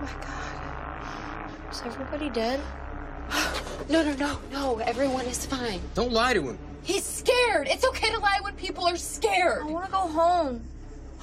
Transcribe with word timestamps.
Oh 0.00 0.04
my 0.04 0.12
god. 0.24 1.72
Is 1.72 1.82
everybody 1.84 2.30
dead? 2.30 2.60
No, 3.88 4.04
no, 4.04 4.14
no, 4.14 4.38
no. 4.52 4.78
Everyone 4.78 5.24
is 5.24 5.46
fine. 5.46 5.80
Don't 5.94 6.12
lie 6.12 6.34
to 6.34 6.42
him. 6.42 6.58
He's 6.82 7.02
scared. 7.02 7.66
It's 7.66 7.84
okay 7.84 8.10
to 8.12 8.20
lie 8.20 8.38
when 8.42 8.54
people 8.54 8.86
are 8.86 8.96
scared. 8.96 9.62
I 9.62 9.64
want 9.64 9.86
to 9.86 9.90
go 9.90 10.06
home. 10.06 10.62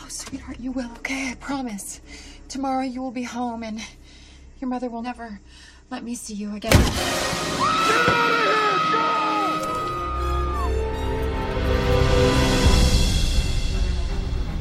Oh, 0.01 0.07
sweetheart, 0.09 0.59
you 0.59 0.71
will, 0.71 0.91
okay? 0.97 1.31
I 1.31 1.35
promise. 1.35 2.01
Tomorrow 2.49 2.83
you 2.83 3.01
will 3.01 3.11
be 3.11 3.23
home 3.23 3.63
and 3.63 3.79
your 4.59 4.69
mother 4.69 4.89
will 4.89 5.01
never 5.01 5.39
let 5.89 6.03
me 6.03 6.15
see 6.15 6.33
you 6.33 6.55
again. 6.55 6.73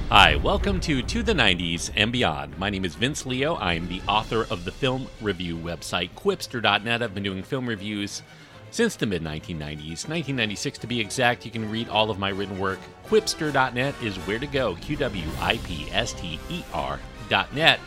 Hi, 0.09 0.37
welcome 0.37 0.79
to 0.83 1.03
To 1.03 1.25
the 1.25 1.33
90s 1.33 1.91
and 1.97 2.13
Beyond. 2.13 2.57
My 2.61 2.71
name 2.71 2.85
is 2.85 2.95
Vince 2.95 3.27
Leo. 3.27 3.57
I'm 3.57 3.89
the 3.89 4.01
author 4.07 4.47
of 4.51 4.65
the 4.65 4.71
film 4.71 5.09
review 5.21 5.57
website, 5.57 6.11
Qwipster.net. 6.11 7.03
I've 7.03 7.13
been 7.13 7.25
doing 7.25 7.43
film 7.43 7.69
reviews 7.69 8.23
since 8.71 8.95
the 8.95 9.05
mid 9.05 9.25
1990s, 9.25 10.07
1996 10.07 10.79
to 10.79 10.87
be 10.87 11.01
exact. 11.01 11.45
You 11.45 11.51
can 11.51 11.69
read 11.69 11.89
all 11.89 12.09
of 12.09 12.21
my 12.21 12.29
written 12.29 12.57
work. 12.57 12.79
Qwipster.net 13.09 13.97
is 14.01 14.15
where 14.19 14.39
to 14.39 14.47
go, 14.47 14.77
Q 14.77 14.95
W 14.95 15.25
I 15.41 15.57
P 15.65 15.89
S 15.91 16.13
T 16.13 16.39
E 16.51 16.63
R.net. 16.73 17.81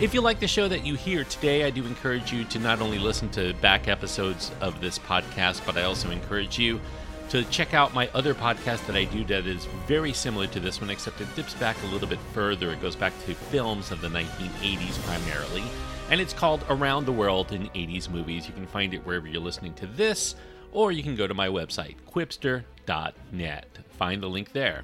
If 0.00 0.12
you 0.12 0.22
like 0.22 0.40
the 0.40 0.48
show 0.48 0.66
that 0.66 0.84
you 0.84 0.96
hear 0.96 1.22
today, 1.22 1.62
I 1.62 1.70
do 1.70 1.86
encourage 1.86 2.32
you 2.32 2.42
to 2.46 2.58
not 2.58 2.80
only 2.80 2.98
listen 2.98 3.28
to 3.30 3.54
back 3.54 3.86
episodes 3.86 4.50
of 4.60 4.80
this 4.80 4.98
podcast, 4.98 5.64
but 5.64 5.76
I 5.76 5.84
also 5.84 6.10
encourage 6.10 6.58
you 6.58 6.80
to 7.30 7.44
check 7.44 7.74
out 7.74 7.94
my 7.94 8.08
other 8.12 8.34
podcast 8.34 8.84
that 8.86 8.96
I 8.96 9.04
do 9.04 9.24
that 9.26 9.46
is 9.46 9.66
very 9.86 10.12
similar 10.12 10.48
to 10.48 10.58
this 10.58 10.80
one, 10.80 10.90
except 10.90 11.20
it 11.20 11.32
dips 11.36 11.54
back 11.54 11.80
a 11.84 11.86
little 11.86 12.08
bit 12.08 12.18
further. 12.32 12.72
It 12.72 12.82
goes 12.82 12.96
back 12.96 13.12
to 13.24 13.34
films 13.34 13.92
of 13.92 14.00
the 14.00 14.08
1980s 14.08 14.98
primarily, 15.04 15.62
and 16.10 16.20
it's 16.20 16.32
called 16.32 16.64
Around 16.68 17.06
the 17.06 17.12
World 17.12 17.52
in 17.52 17.68
80s 17.68 18.10
Movies. 18.10 18.48
You 18.48 18.52
can 18.52 18.66
find 18.66 18.92
it 18.94 19.06
wherever 19.06 19.28
you're 19.28 19.40
listening 19.40 19.74
to 19.74 19.86
this, 19.86 20.34
or 20.72 20.90
you 20.90 21.04
can 21.04 21.14
go 21.14 21.28
to 21.28 21.34
my 21.34 21.46
website, 21.46 21.94
qwipster.net. 22.12 23.78
Find 23.90 24.22
the 24.22 24.28
link 24.28 24.52
there. 24.52 24.82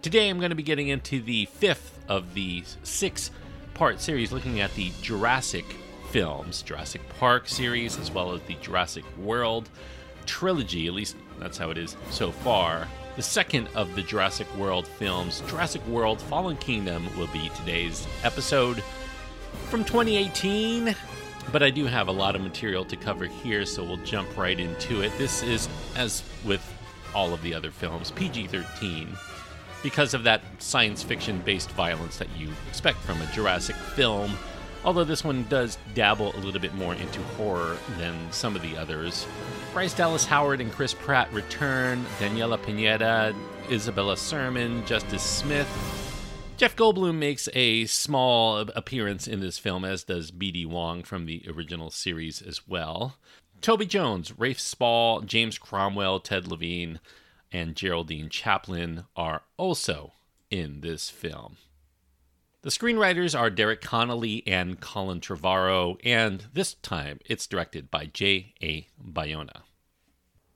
Today 0.00 0.30
I'm 0.30 0.38
going 0.38 0.50
to 0.50 0.56
be 0.56 0.62
getting 0.62 0.88
into 0.88 1.20
the 1.20 1.44
fifth 1.44 2.00
of 2.08 2.32
the 2.32 2.64
six 2.82 3.30
part 3.74 4.00
series 4.00 4.32
looking 4.32 4.60
at 4.60 4.74
the 4.76 4.92
Jurassic 5.02 5.66
films, 6.08 6.62
Jurassic 6.62 7.02
Park 7.18 7.48
series, 7.48 7.98
as 7.98 8.10
well 8.10 8.32
as 8.32 8.40
the 8.42 8.54
Jurassic 8.54 9.04
World 9.18 9.68
trilogy, 10.24 10.86
at 10.86 10.94
least 10.94 11.16
that's 11.42 11.58
how 11.58 11.70
it 11.70 11.78
is 11.78 11.96
so 12.10 12.30
far. 12.30 12.88
The 13.16 13.22
second 13.22 13.68
of 13.74 13.94
the 13.94 14.02
Jurassic 14.02 14.46
World 14.56 14.86
films, 14.86 15.42
Jurassic 15.46 15.86
World 15.86 16.20
Fallen 16.20 16.56
Kingdom, 16.56 17.06
will 17.18 17.26
be 17.28 17.50
today's 17.56 18.06
episode 18.24 18.82
from 19.68 19.84
2018. 19.84 20.94
But 21.50 21.62
I 21.62 21.70
do 21.70 21.86
have 21.86 22.08
a 22.08 22.12
lot 22.12 22.36
of 22.36 22.42
material 22.42 22.84
to 22.86 22.96
cover 22.96 23.26
here, 23.26 23.66
so 23.66 23.84
we'll 23.84 23.96
jump 23.98 24.36
right 24.36 24.58
into 24.58 25.02
it. 25.02 25.12
This 25.18 25.42
is, 25.42 25.68
as 25.96 26.22
with 26.44 26.66
all 27.14 27.34
of 27.34 27.42
the 27.42 27.52
other 27.52 27.70
films, 27.70 28.10
PG 28.12 28.46
13 28.46 29.08
because 29.82 30.14
of 30.14 30.22
that 30.24 30.40
science 30.58 31.02
fiction 31.02 31.40
based 31.40 31.70
violence 31.72 32.16
that 32.18 32.28
you 32.36 32.48
expect 32.68 32.98
from 32.98 33.20
a 33.20 33.26
Jurassic 33.32 33.76
film. 33.76 34.32
Although 34.84 35.04
this 35.04 35.22
one 35.22 35.44
does 35.48 35.78
dabble 35.94 36.34
a 36.34 36.40
little 36.40 36.60
bit 36.60 36.74
more 36.74 36.94
into 36.94 37.22
horror 37.22 37.76
than 37.98 38.30
some 38.32 38.56
of 38.56 38.62
the 38.62 38.76
others. 38.76 39.26
Bryce 39.72 39.94
Dallas 39.94 40.26
Howard 40.26 40.60
and 40.60 40.72
Chris 40.72 40.92
Pratt 40.92 41.32
return, 41.32 42.04
Daniella 42.18 42.58
Pineda, 42.58 43.34
Isabella 43.70 44.16
Sermon, 44.16 44.84
Justice 44.84 45.22
Smith. 45.22 45.68
Jeff 46.56 46.76
Goldblum 46.76 47.16
makes 47.16 47.48
a 47.54 47.86
small 47.86 48.58
appearance 48.58 49.26
in 49.26 49.40
this 49.40 49.58
film, 49.58 49.84
as 49.84 50.04
does 50.04 50.30
B.D. 50.30 50.66
Wong 50.66 51.02
from 51.02 51.26
the 51.26 51.44
original 51.48 51.90
series 51.90 52.42
as 52.42 52.68
well. 52.68 53.16
Toby 53.60 53.86
Jones, 53.86 54.38
Rafe 54.38 54.60
Spall, 54.60 55.20
James 55.20 55.58
Cromwell, 55.58 56.20
Ted 56.20 56.48
Levine, 56.48 57.00
and 57.50 57.76
Geraldine 57.76 58.28
Chaplin 58.28 59.04
are 59.16 59.42
also 59.56 60.12
in 60.50 60.80
this 60.80 61.10
film. 61.10 61.56
The 62.62 62.70
screenwriters 62.70 63.36
are 63.36 63.50
Derek 63.50 63.80
Connolly 63.80 64.44
and 64.46 64.78
Colin 64.80 65.20
Trevorrow, 65.20 65.96
and 66.04 66.44
this 66.52 66.74
time 66.74 67.18
it's 67.26 67.48
directed 67.48 67.90
by 67.90 68.06
J.A. 68.06 68.86
Bayona. 69.04 69.62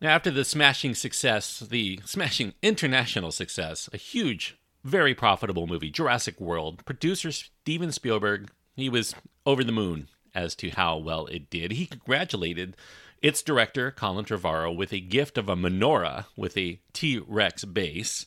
Now, 0.00 0.10
after 0.10 0.30
the 0.30 0.44
smashing 0.44 0.94
success, 0.94 1.58
the 1.58 1.98
smashing 2.04 2.54
international 2.62 3.32
success, 3.32 3.90
a 3.92 3.96
huge, 3.96 4.56
very 4.84 5.16
profitable 5.16 5.66
movie, 5.66 5.90
Jurassic 5.90 6.40
World, 6.40 6.84
producer 6.84 7.32
Steven 7.32 7.90
Spielberg, 7.90 8.52
he 8.76 8.88
was 8.88 9.16
over 9.44 9.64
the 9.64 9.72
moon 9.72 10.08
as 10.32 10.54
to 10.56 10.70
how 10.70 10.98
well 10.98 11.26
it 11.26 11.50
did. 11.50 11.72
He 11.72 11.86
congratulated 11.86 12.76
its 13.20 13.42
director, 13.42 13.90
Colin 13.90 14.26
Trevorrow, 14.26 14.76
with 14.76 14.92
a 14.92 15.00
gift 15.00 15.36
of 15.36 15.48
a 15.48 15.56
menorah 15.56 16.26
with 16.36 16.56
a 16.56 16.78
T 16.92 17.18
Rex 17.26 17.64
base. 17.64 18.26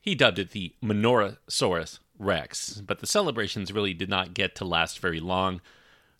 He 0.00 0.16
dubbed 0.16 0.40
it 0.40 0.50
the 0.50 0.74
Menorahsaurus 0.82 2.00
Rex, 2.22 2.82
but 2.86 3.00
the 3.00 3.06
celebrations 3.06 3.72
really 3.72 3.94
did 3.94 4.08
not 4.08 4.34
get 4.34 4.54
to 4.56 4.64
last 4.64 4.98
very 4.98 5.20
long. 5.20 5.60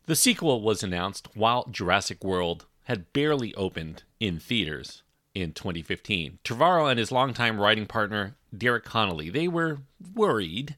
The 0.07 0.17
sequel 0.17 0.61
was 0.61 0.83
announced 0.83 1.29
while 1.35 1.69
Jurassic 1.71 2.25
World 2.25 2.67
had 2.85 3.13
barely 3.13 3.55
opened 3.55 4.03
in 4.19 4.39
theaters 4.39 5.03
in 5.35 5.53
2015. 5.53 6.39
Trevorrow 6.45 6.91
and 6.91 6.99
his 6.99 7.13
longtime 7.13 7.61
writing 7.61 7.87
partner, 7.87 8.35
Derek 8.57 8.85
Connolly, 8.85 9.31
they 9.31 9.49
were 9.49 9.79
worried 10.15 10.77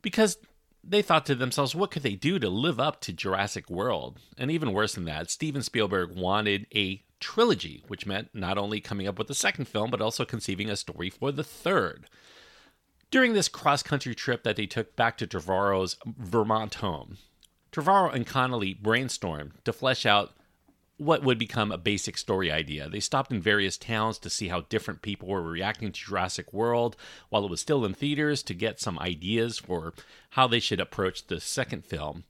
because 0.00 0.38
they 0.82 1.02
thought 1.02 1.26
to 1.26 1.34
themselves, 1.34 1.74
what 1.74 1.90
could 1.90 2.02
they 2.02 2.14
do 2.14 2.38
to 2.38 2.48
live 2.48 2.78
up 2.78 3.00
to 3.00 3.12
Jurassic 3.12 3.68
World? 3.68 4.20
And 4.38 4.50
even 4.50 4.72
worse 4.72 4.94
than 4.94 5.04
that, 5.06 5.30
Steven 5.30 5.62
Spielberg 5.62 6.14
wanted 6.14 6.66
a 6.74 7.02
trilogy, 7.20 7.82
which 7.88 8.06
meant 8.06 8.28
not 8.34 8.58
only 8.58 8.80
coming 8.80 9.06
up 9.08 9.18
with 9.18 9.28
the 9.28 9.34
second 9.34 9.66
film, 9.66 9.90
but 9.90 10.02
also 10.02 10.24
conceiving 10.24 10.68
a 10.68 10.76
story 10.76 11.10
for 11.10 11.32
the 11.32 11.44
third. 11.44 12.06
During 13.14 13.34
this 13.34 13.46
cross 13.46 13.80
country 13.84 14.12
trip 14.12 14.42
that 14.42 14.56
they 14.56 14.66
took 14.66 14.96
back 14.96 15.16
to 15.18 15.26
Trevorrow's 15.28 15.96
Vermont 16.04 16.74
home, 16.74 17.18
Trevorrow 17.70 18.12
and 18.12 18.26
Connolly 18.26 18.74
brainstormed 18.74 19.52
to 19.62 19.72
flesh 19.72 20.04
out 20.04 20.32
what 20.96 21.22
would 21.22 21.38
become 21.38 21.70
a 21.70 21.78
basic 21.78 22.18
story 22.18 22.50
idea. 22.50 22.88
They 22.88 22.98
stopped 22.98 23.30
in 23.30 23.40
various 23.40 23.78
towns 23.78 24.18
to 24.18 24.28
see 24.28 24.48
how 24.48 24.62
different 24.62 25.00
people 25.00 25.28
were 25.28 25.42
reacting 25.42 25.92
to 25.92 26.00
Jurassic 26.00 26.52
World 26.52 26.96
while 27.28 27.44
it 27.44 27.50
was 27.52 27.60
still 27.60 27.84
in 27.84 27.94
theaters 27.94 28.42
to 28.42 28.52
get 28.52 28.80
some 28.80 28.98
ideas 28.98 29.60
for 29.60 29.94
how 30.30 30.48
they 30.48 30.58
should 30.58 30.80
approach 30.80 31.28
the 31.28 31.38
second 31.38 31.84
film. 31.84 32.24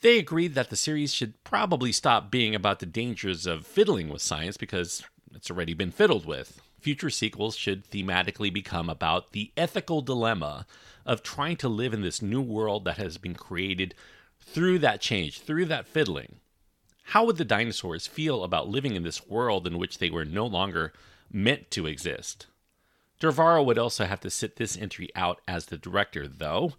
They 0.00 0.18
agreed 0.18 0.54
that 0.54 0.70
the 0.70 0.76
series 0.76 1.12
should 1.12 1.44
probably 1.44 1.92
stop 1.92 2.30
being 2.30 2.54
about 2.54 2.78
the 2.78 2.86
dangers 2.86 3.44
of 3.44 3.66
fiddling 3.66 4.08
with 4.08 4.22
science 4.22 4.56
because 4.56 5.04
it's 5.34 5.50
already 5.50 5.74
been 5.74 5.90
fiddled 5.90 6.24
with. 6.24 6.62
Future 6.82 7.10
sequels 7.10 7.54
should 7.54 7.88
thematically 7.88 8.52
become 8.52 8.90
about 8.90 9.30
the 9.30 9.52
ethical 9.56 10.02
dilemma 10.02 10.66
of 11.06 11.22
trying 11.22 11.54
to 11.56 11.68
live 11.68 11.94
in 11.94 12.02
this 12.02 12.20
new 12.20 12.42
world 12.42 12.84
that 12.84 12.96
has 12.96 13.18
been 13.18 13.36
created 13.36 13.94
through 14.40 14.80
that 14.80 15.00
change, 15.00 15.38
through 15.38 15.64
that 15.64 15.86
fiddling. 15.86 16.40
How 17.04 17.24
would 17.24 17.36
the 17.36 17.44
dinosaurs 17.44 18.08
feel 18.08 18.42
about 18.42 18.68
living 18.68 18.96
in 18.96 19.04
this 19.04 19.28
world 19.28 19.64
in 19.64 19.78
which 19.78 19.98
they 19.98 20.10
were 20.10 20.24
no 20.24 20.44
longer 20.44 20.92
meant 21.30 21.70
to 21.70 21.86
exist? 21.86 22.48
Trevorrow 23.20 23.64
would 23.64 23.78
also 23.78 24.04
have 24.04 24.20
to 24.22 24.30
sit 24.30 24.56
this 24.56 24.76
entry 24.76 25.08
out 25.14 25.40
as 25.46 25.66
the 25.66 25.78
director, 25.78 26.26
though. 26.26 26.72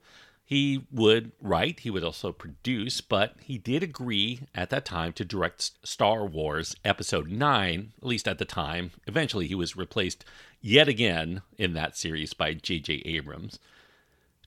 He 0.53 0.85
would 0.91 1.31
write, 1.41 1.79
he 1.79 1.89
would 1.89 2.03
also 2.03 2.31
produce, 2.31 3.01
but 3.01 3.33
he 3.41 3.57
did 3.57 3.81
agree 3.81 4.41
at 4.53 4.69
that 4.69 4.85
time 4.85 5.11
to 5.13 5.25
direct 5.25 5.71
Star 5.81 6.27
Wars 6.27 6.75
Episode 6.85 7.27
9, 7.27 7.93
at 7.97 8.07
least 8.07 8.27
at 8.27 8.37
the 8.37 8.45
time. 8.45 8.91
Eventually, 9.07 9.47
he 9.47 9.55
was 9.55 9.75
replaced 9.75 10.23
yet 10.61 10.87
again 10.87 11.41
in 11.57 11.73
that 11.73 11.97
series 11.97 12.35
by 12.35 12.53
J.J. 12.53 13.01
Abrams. 13.03 13.57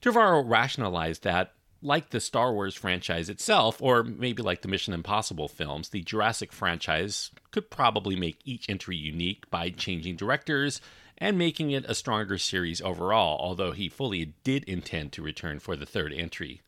Trevorrow 0.01 0.49
rationalized 0.49 1.23
that 1.23 1.51
like 1.81 2.11
the 2.11 2.21
Star 2.21 2.53
Wars 2.53 2.73
franchise 2.73 3.27
itself, 3.27 3.81
or 3.81 4.01
maybe 4.01 4.41
like 4.41 4.61
the 4.61 4.69
Mission 4.69 4.93
Impossible 4.93 5.49
films, 5.49 5.89
the 5.89 6.03
Jurassic 6.03 6.53
franchise 6.53 7.31
could 7.51 7.69
probably 7.69 8.15
make 8.15 8.39
each 8.45 8.69
entry 8.69 8.95
unique 8.95 9.49
by 9.49 9.71
changing 9.71 10.15
directors 10.15 10.79
and 11.17 11.37
making 11.37 11.71
it 11.71 11.85
a 11.87 11.95
stronger 11.95 12.37
series 12.37 12.81
overall, 12.81 13.39
although 13.39 13.71
he 13.71 13.89
fully 13.89 14.33
did 14.43 14.63
intend 14.65 15.11
to 15.11 15.21
return 15.21 15.59
for 15.59 15.75
the 15.75 15.85
third 15.85 16.13
entry. 16.13 16.61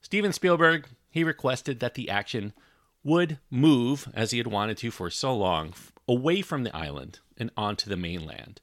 Steven 0.00 0.32
Spielberg, 0.32 0.88
he 1.10 1.22
requested 1.22 1.80
that 1.80 1.94
the 1.94 2.08
action 2.08 2.52
would 3.04 3.38
move, 3.50 4.08
as 4.14 4.30
he 4.30 4.38
had 4.38 4.46
wanted 4.46 4.76
to 4.78 4.90
for 4.90 5.10
so 5.10 5.34
long, 5.34 5.74
away 6.08 6.42
from 6.42 6.64
the 6.64 6.74
island 6.74 7.20
and 7.36 7.50
onto 7.56 7.88
the 7.88 7.96
mainland. 7.96 8.60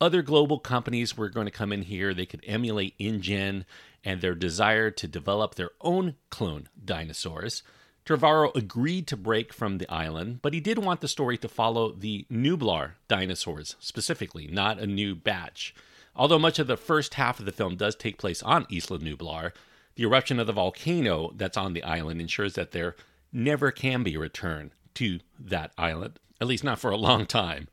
Other 0.00 0.22
global 0.22 0.58
companies 0.58 1.16
were 1.16 1.28
going 1.28 1.46
to 1.46 1.50
come 1.50 1.72
in 1.72 1.82
here. 1.82 2.14
They 2.14 2.26
could 2.26 2.42
emulate 2.46 2.94
InGen 2.98 3.64
and 4.04 4.20
their 4.20 4.34
desire 4.34 4.90
to 4.90 5.06
develop 5.06 5.54
their 5.54 5.70
own 5.80 6.16
clone 6.30 6.68
dinosaurs. 6.82 7.62
Trevorrow 8.06 8.54
agreed 8.56 9.06
to 9.08 9.16
break 9.16 9.52
from 9.52 9.78
the 9.78 9.88
island, 9.90 10.40
but 10.42 10.52
he 10.54 10.60
did 10.60 10.78
want 10.78 11.00
the 11.00 11.08
story 11.08 11.36
to 11.38 11.48
follow 11.48 11.92
the 11.92 12.26
Nublar 12.30 12.92
dinosaurs 13.08 13.76
specifically, 13.78 14.48
not 14.48 14.78
a 14.78 14.86
new 14.86 15.14
batch. 15.14 15.74
Although 16.16 16.38
much 16.38 16.58
of 16.58 16.66
the 16.66 16.76
first 16.76 17.14
half 17.14 17.38
of 17.38 17.46
the 17.46 17.52
film 17.52 17.76
does 17.76 17.94
take 17.94 18.18
place 18.18 18.42
on 18.42 18.66
Isla 18.70 18.98
Nublar, 18.98 19.52
The 19.96 20.04
eruption 20.04 20.38
of 20.40 20.46
the 20.46 20.52
volcano 20.52 21.32
that's 21.36 21.56
on 21.56 21.74
the 21.74 21.82
island 21.82 22.20
ensures 22.20 22.54
that 22.54 22.72
there 22.72 22.96
never 23.32 23.70
can 23.70 24.02
be 24.02 24.14
a 24.14 24.18
return 24.18 24.72
to 24.94 25.20
that 25.38 25.72
island, 25.76 26.18
at 26.40 26.46
least 26.46 26.64
not 26.64 26.78
for 26.78 26.90
a 26.90 26.96
long 26.96 27.26
time. 27.26 27.68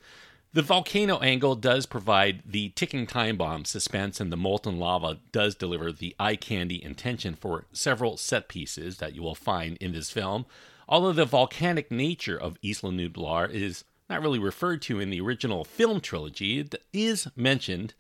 The 0.58 0.64
volcano 0.64 1.20
angle 1.20 1.54
does 1.54 1.86
provide 1.86 2.42
the 2.44 2.70
ticking 2.70 3.06
time 3.06 3.38
bomb 3.38 3.64
suspense, 3.64 4.20
and 4.20 4.32
the 4.32 4.36
molten 4.36 4.80
lava 4.80 5.20
does 5.32 5.54
deliver 5.54 5.92
the 5.92 6.16
eye 6.20 6.36
candy 6.36 6.84
intention 6.84 7.36
for 7.36 7.66
several 7.72 8.18
set 8.18 8.48
pieces 8.48 8.98
that 8.98 9.14
you 9.14 9.22
will 9.22 9.36
find 9.36 9.78
in 9.78 9.92
this 9.92 10.10
film. 10.10 10.48
Although 10.90 11.14
the 11.14 11.26
volcanic 11.26 11.92
nature 11.92 12.36
of 12.36 12.58
Isla 12.64 12.90
Nublar 12.90 13.48
is 13.52 13.84
not 14.10 14.24
really 14.24 14.40
referred 14.40 14.82
to 14.82 15.00
in 15.00 15.12
the 15.12 15.22
original 15.22 15.64
film 15.64 16.02
trilogy, 16.02 16.58
it 16.58 16.74
is 16.92 17.28
mentioned 17.36 17.94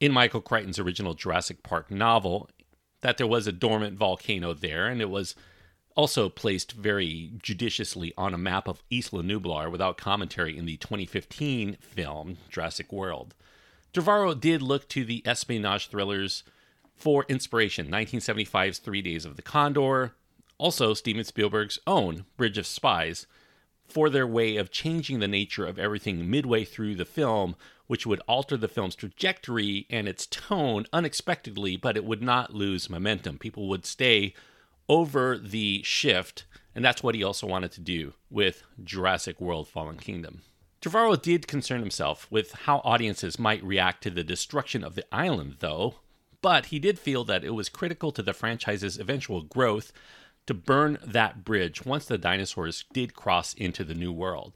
in 0.00 0.10
Michael 0.10 0.40
Crichton's 0.40 0.78
original 0.78 1.12
Jurassic 1.12 1.62
Park 1.62 1.90
novel 1.90 2.48
that 3.02 3.18
there 3.18 3.26
was 3.26 3.46
a 3.46 3.52
dormant 3.52 3.98
volcano 3.98 4.54
there, 4.54 4.86
and 4.86 5.02
it 5.02 5.10
was 5.10 5.34
also 5.98 6.28
placed 6.28 6.70
very 6.70 7.32
judiciously 7.42 8.14
on 8.16 8.32
a 8.32 8.38
map 8.38 8.68
of 8.68 8.84
Isla 8.88 9.24
Nublar 9.24 9.68
without 9.68 9.98
commentary 9.98 10.56
in 10.56 10.64
the 10.64 10.76
2015 10.76 11.76
film 11.80 12.36
Jurassic 12.48 12.92
World. 12.92 13.34
Trevorrow 13.92 14.38
did 14.38 14.62
look 14.62 14.88
to 14.90 15.04
the 15.04 15.26
espionage 15.26 15.88
thrillers 15.88 16.44
for 16.94 17.26
inspiration 17.28 17.88
1975's 17.88 18.78
Three 18.78 19.02
Days 19.02 19.24
of 19.24 19.34
the 19.34 19.42
Condor, 19.42 20.14
also 20.56 20.94
Steven 20.94 21.24
Spielberg's 21.24 21.80
own 21.84 22.26
Bridge 22.36 22.58
of 22.58 22.66
Spies, 22.68 23.26
for 23.84 24.08
their 24.08 24.26
way 24.26 24.56
of 24.56 24.70
changing 24.70 25.18
the 25.18 25.26
nature 25.26 25.66
of 25.66 25.80
everything 25.80 26.30
midway 26.30 26.64
through 26.64 26.94
the 26.94 27.04
film, 27.04 27.56
which 27.88 28.06
would 28.06 28.20
alter 28.28 28.56
the 28.56 28.68
film's 28.68 28.94
trajectory 28.94 29.84
and 29.90 30.06
its 30.06 30.26
tone 30.26 30.86
unexpectedly, 30.92 31.76
but 31.76 31.96
it 31.96 32.04
would 32.04 32.22
not 32.22 32.54
lose 32.54 32.88
momentum. 32.88 33.36
People 33.36 33.68
would 33.68 33.84
stay 33.84 34.32
over 34.88 35.38
the 35.38 35.82
shift, 35.84 36.44
and 36.74 36.84
that's 36.84 37.02
what 37.02 37.14
he 37.14 37.22
also 37.22 37.46
wanted 37.46 37.72
to 37.72 37.80
do 37.80 38.14
with 38.30 38.62
Jurassic 38.82 39.40
World 39.40 39.68
Fallen 39.68 39.98
Kingdom. 39.98 40.42
Trevorrow 40.80 41.20
did 41.20 41.48
concern 41.48 41.80
himself 41.80 42.26
with 42.30 42.52
how 42.52 42.78
audiences 42.84 43.38
might 43.38 43.62
react 43.64 44.02
to 44.04 44.10
the 44.10 44.22
destruction 44.22 44.84
of 44.84 44.94
the 44.94 45.04
island, 45.12 45.56
though, 45.58 45.96
but 46.40 46.66
he 46.66 46.78
did 46.78 46.98
feel 46.98 47.24
that 47.24 47.42
it 47.42 47.50
was 47.50 47.68
critical 47.68 48.12
to 48.12 48.22
the 48.22 48.32
franchise's 48.32 48.96
eventual 48.96 49.42
growth 49.42 49.92
to 50.46 50.54
burn 50.54 50.98
that 51.04 51.44
bridge 51.44 51.84
once 51.84 52.06
the 52.06 52.16
dinosaurs 52.16 52.84
did 52.92 53.14
cross 53.14 53.54
into 53.54 53.82
the 53.84 53.94
new 53.94 54.12
world. 54.12 54.52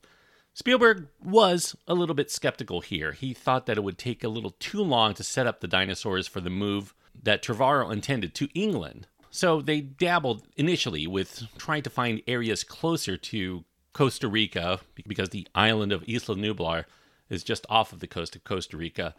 Spielberg 0.54 1.08
was 1.22 1.74
a 1.88 1.94
little 1.94 2.14
bit 2.14 2.30
skeptical 2.30 2.82
here. 2.82 3.12
He 3.12 3.34
thought 3.34 3.66
that 3.66 3.78
it 3.78 3.84
would 3.84 3.98
take 3.98 4.22
a 4.22 4.28
little 4.28 4.54
too 4.58 4.82
long 4.82 5.14
to 5.14 5.24
set 5.24 5.46
up 5.46 5.60
the 5.60 5.68
dinosaurs 5.68 6.28
for 6.28 6.40
the 6.40 6.50
move 6.50 6.94
that 7.20 7.42
Trevorrow 7.42 7.92
intended 7.92 8.34
to 8.34 8.48
England, 8.54 9.06
so 9.34 9.62
they 9.62 9.80
dabbled 9.80 10.46
initially 10.56 11.06
with 11.06 11.44
trying 11.56 11.82
to 11.82 11.90
find 11.90 12.20
areas 12.28 12.62
closer 12.62 13.16
to 13.16 13.64
Costa 13.94 14.28
Rica 14.28 14.80
because 15.06 15.30
the 15.30 15.48
island 15.54 15.90
of 15.90 16.04
Isla 16.06 16.36
Nublar 16.36 16.84
is 17.30 17.42
just 17.42 17.64
off 17.70 17.94
of 17.94 18.00
the 18.00 18.06
coast 18.06 18.36
of 18.36 18.44
Costa 18.44 18.76
Rica. 18.76 19.14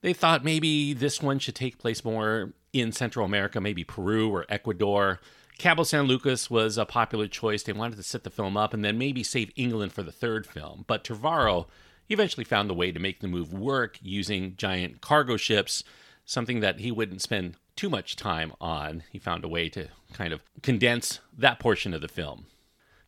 They 0.00 0.14
thought 0.14 0.44
maybe 0.44 0.94
this 0.94 1.22
one 1.22 1.38
should 1.38 1.54
take 1.54 1.78
place 1.78 2.02
more 2.06 2.54
in 2.72 2.90
Central 2.90 3.26
America, 3.26 3.60
maybe 3.60 3.84
Peru 3.84 4.30
or 4.30 4.46
Ecuador. 4.48 5.20
Cabo 5.58 5.82
San 5.82 6.04
Lucas 6.04 6.50
was 6.50 6.78
a 6.78 6.86
popular 6.86 7.28
choice. 7.28 7.62
They 7.62 7.74
wanted 7.74 7.96
to 7.96 8.02
set 8.02 8.24
the 8.24 8.30
film 8.30 8.56
up 8.56 8.72
and 8.72 8.82
then 8.82 8.96
maybe 8.96 9.22
save 9.22 9.52
England 9.56 9.92
for 9.92 10.02
the 10.02 10.10
third 10.10 10.46
film. 10.46 10.86
But 10.86 11.04
Trevorrow 11.04 11.66
eventually 12.08 12.44
found 12.44 12.70
a 12.70 12.74
way 12.74 12.92
to 12.92 12.98
make 12.98 13.20
the 13.20 13.28
move 13.28 13.52
work 13.52 13.98
using 14.00 14.56
giant 14.56 15.02
cargo 15.02 15.36
ships, 15.36 15.84
something 16.24 16.60
that 16.60 16.80
he 16.80 16.90
wouldn't 16.90 17.20
spend 17.20 17.56
too 17.76 17.90
much 17.90 18.16
time 18.16 18.52
on. 18.60 19.02
He 19.10 19.18
found 19.18 19.44
a 19.44 19.48
way 19.48 19.68
to 19.70 19.88
kind 20.12 20.32
of 20.32 20.42
condense 20.62 21.20
that 21.36 21.58
portion 21.58 21.94
of 21.94 22.00
the 22.00 22.08
film. 22.08 22.46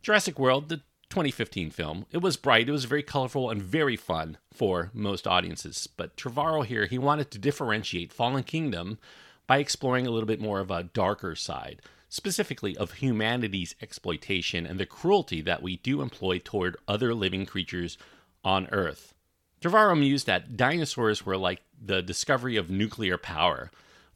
Jurassic 0.02 0.38
World, 0.38 0.68
the 0.68 0.78
2015 1.10 1.70
film, 1.70 2.06
it 2.10 2.18
was 2.18 2.36
bright, 2.36 2.68
it 2.68 2.72
was 2.72 2.86
very 2.86 3.02
colorful, 3.02 3.50
and 3.50 3.62
very 3.62 3.96
fun 3.96 4.38
for 4.52 4.90
most 4.94 5.26
audiences. 5.26 5.88
But 5.96 6.16
Trevorrow 6.16 6.64
here, 6.64 6.86
he 6.86 6.98
wanted 6.98 7.30
to 7.30 7.38
differentiate 7.38 8.12
Fallen 8.12 8.42
Kingdom 8.42 8.98
by 9.46 9.58
exploring 9.58 10.06
a 10.06 10.10
little 10.10 10.26
bit 10.26 10.40
more 10.40 10.60
of 10.60 10.70
a 10.70 10.84
darker 10.84 11.36
side, 11.36 11.82
specifically 12.08 12.76
of 12.76 12.92
humanity's 12.92 13.74
exploitation 13.82 14.66
and 14.66 14.80
the 14.80 14.86
cruelty 14.86 15.40
that 15.42 15.62
we 15.62 15.76
do 15.76 16.00
employ 16.00 16.38
toward 16.38 16.76
other 16.88 17.14
living 17.14 17.44
creatures 17.46 17.98
on 18.42 18.66
Earth. 18.72 19.14
Trevorrow 19.60 19.98
mused 19.98 20.26
that 20.26 20.56
dinosaurs 20.56 21.24
were 21.24 21.36
like 21.36 21.60
the 21.80 22.02
discovery 22.02 22.56
of 22.56 22.70
nuclear 22.70 23.16
power. 23.16 23.70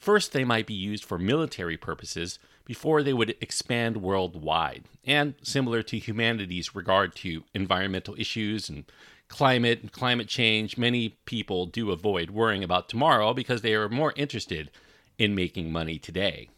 First, 0.07 0.31
they 0.31 0.45
might 0.45 0.69
be 0.69 0.75
used 0.75 1.05
for 1.05 1.19
military 1.19 1.77
purposes 1.77 2.39
before 2.65 3.03
they 3.03 3.13
would 3.13 3.35
expand 3.41 3.97
worldwide. 3.97 4.85
And 5.05 5.35
similar 5.43 5.83
to 5.83 5.99
humanity's 5.99 6.77
regard 6.77 7.17
to 7.17 7.43
environmental 7.55 8.15
issues 8.17 8.69
and 8.69 8.85
climate 9.27 9.81
and 9.83 9.91
climate 9.91 10.29
change, 10.29 10.79
many 10.79 11.19
people 11.25 11.67
do 11.67 11.91
avoid 11.91 12.31
worrying 12.31 12.63
about 12.63 12.89
tomorrow 12.89 13.35
because 13.35 13.63
they 13.63 13.75
are 13.75 13.89
more 13.89 14.13
interested 14.15 14.71
in 15.19 15.35
making 15.35 15.73
money 15.73 15.99
today. 15.99 16.51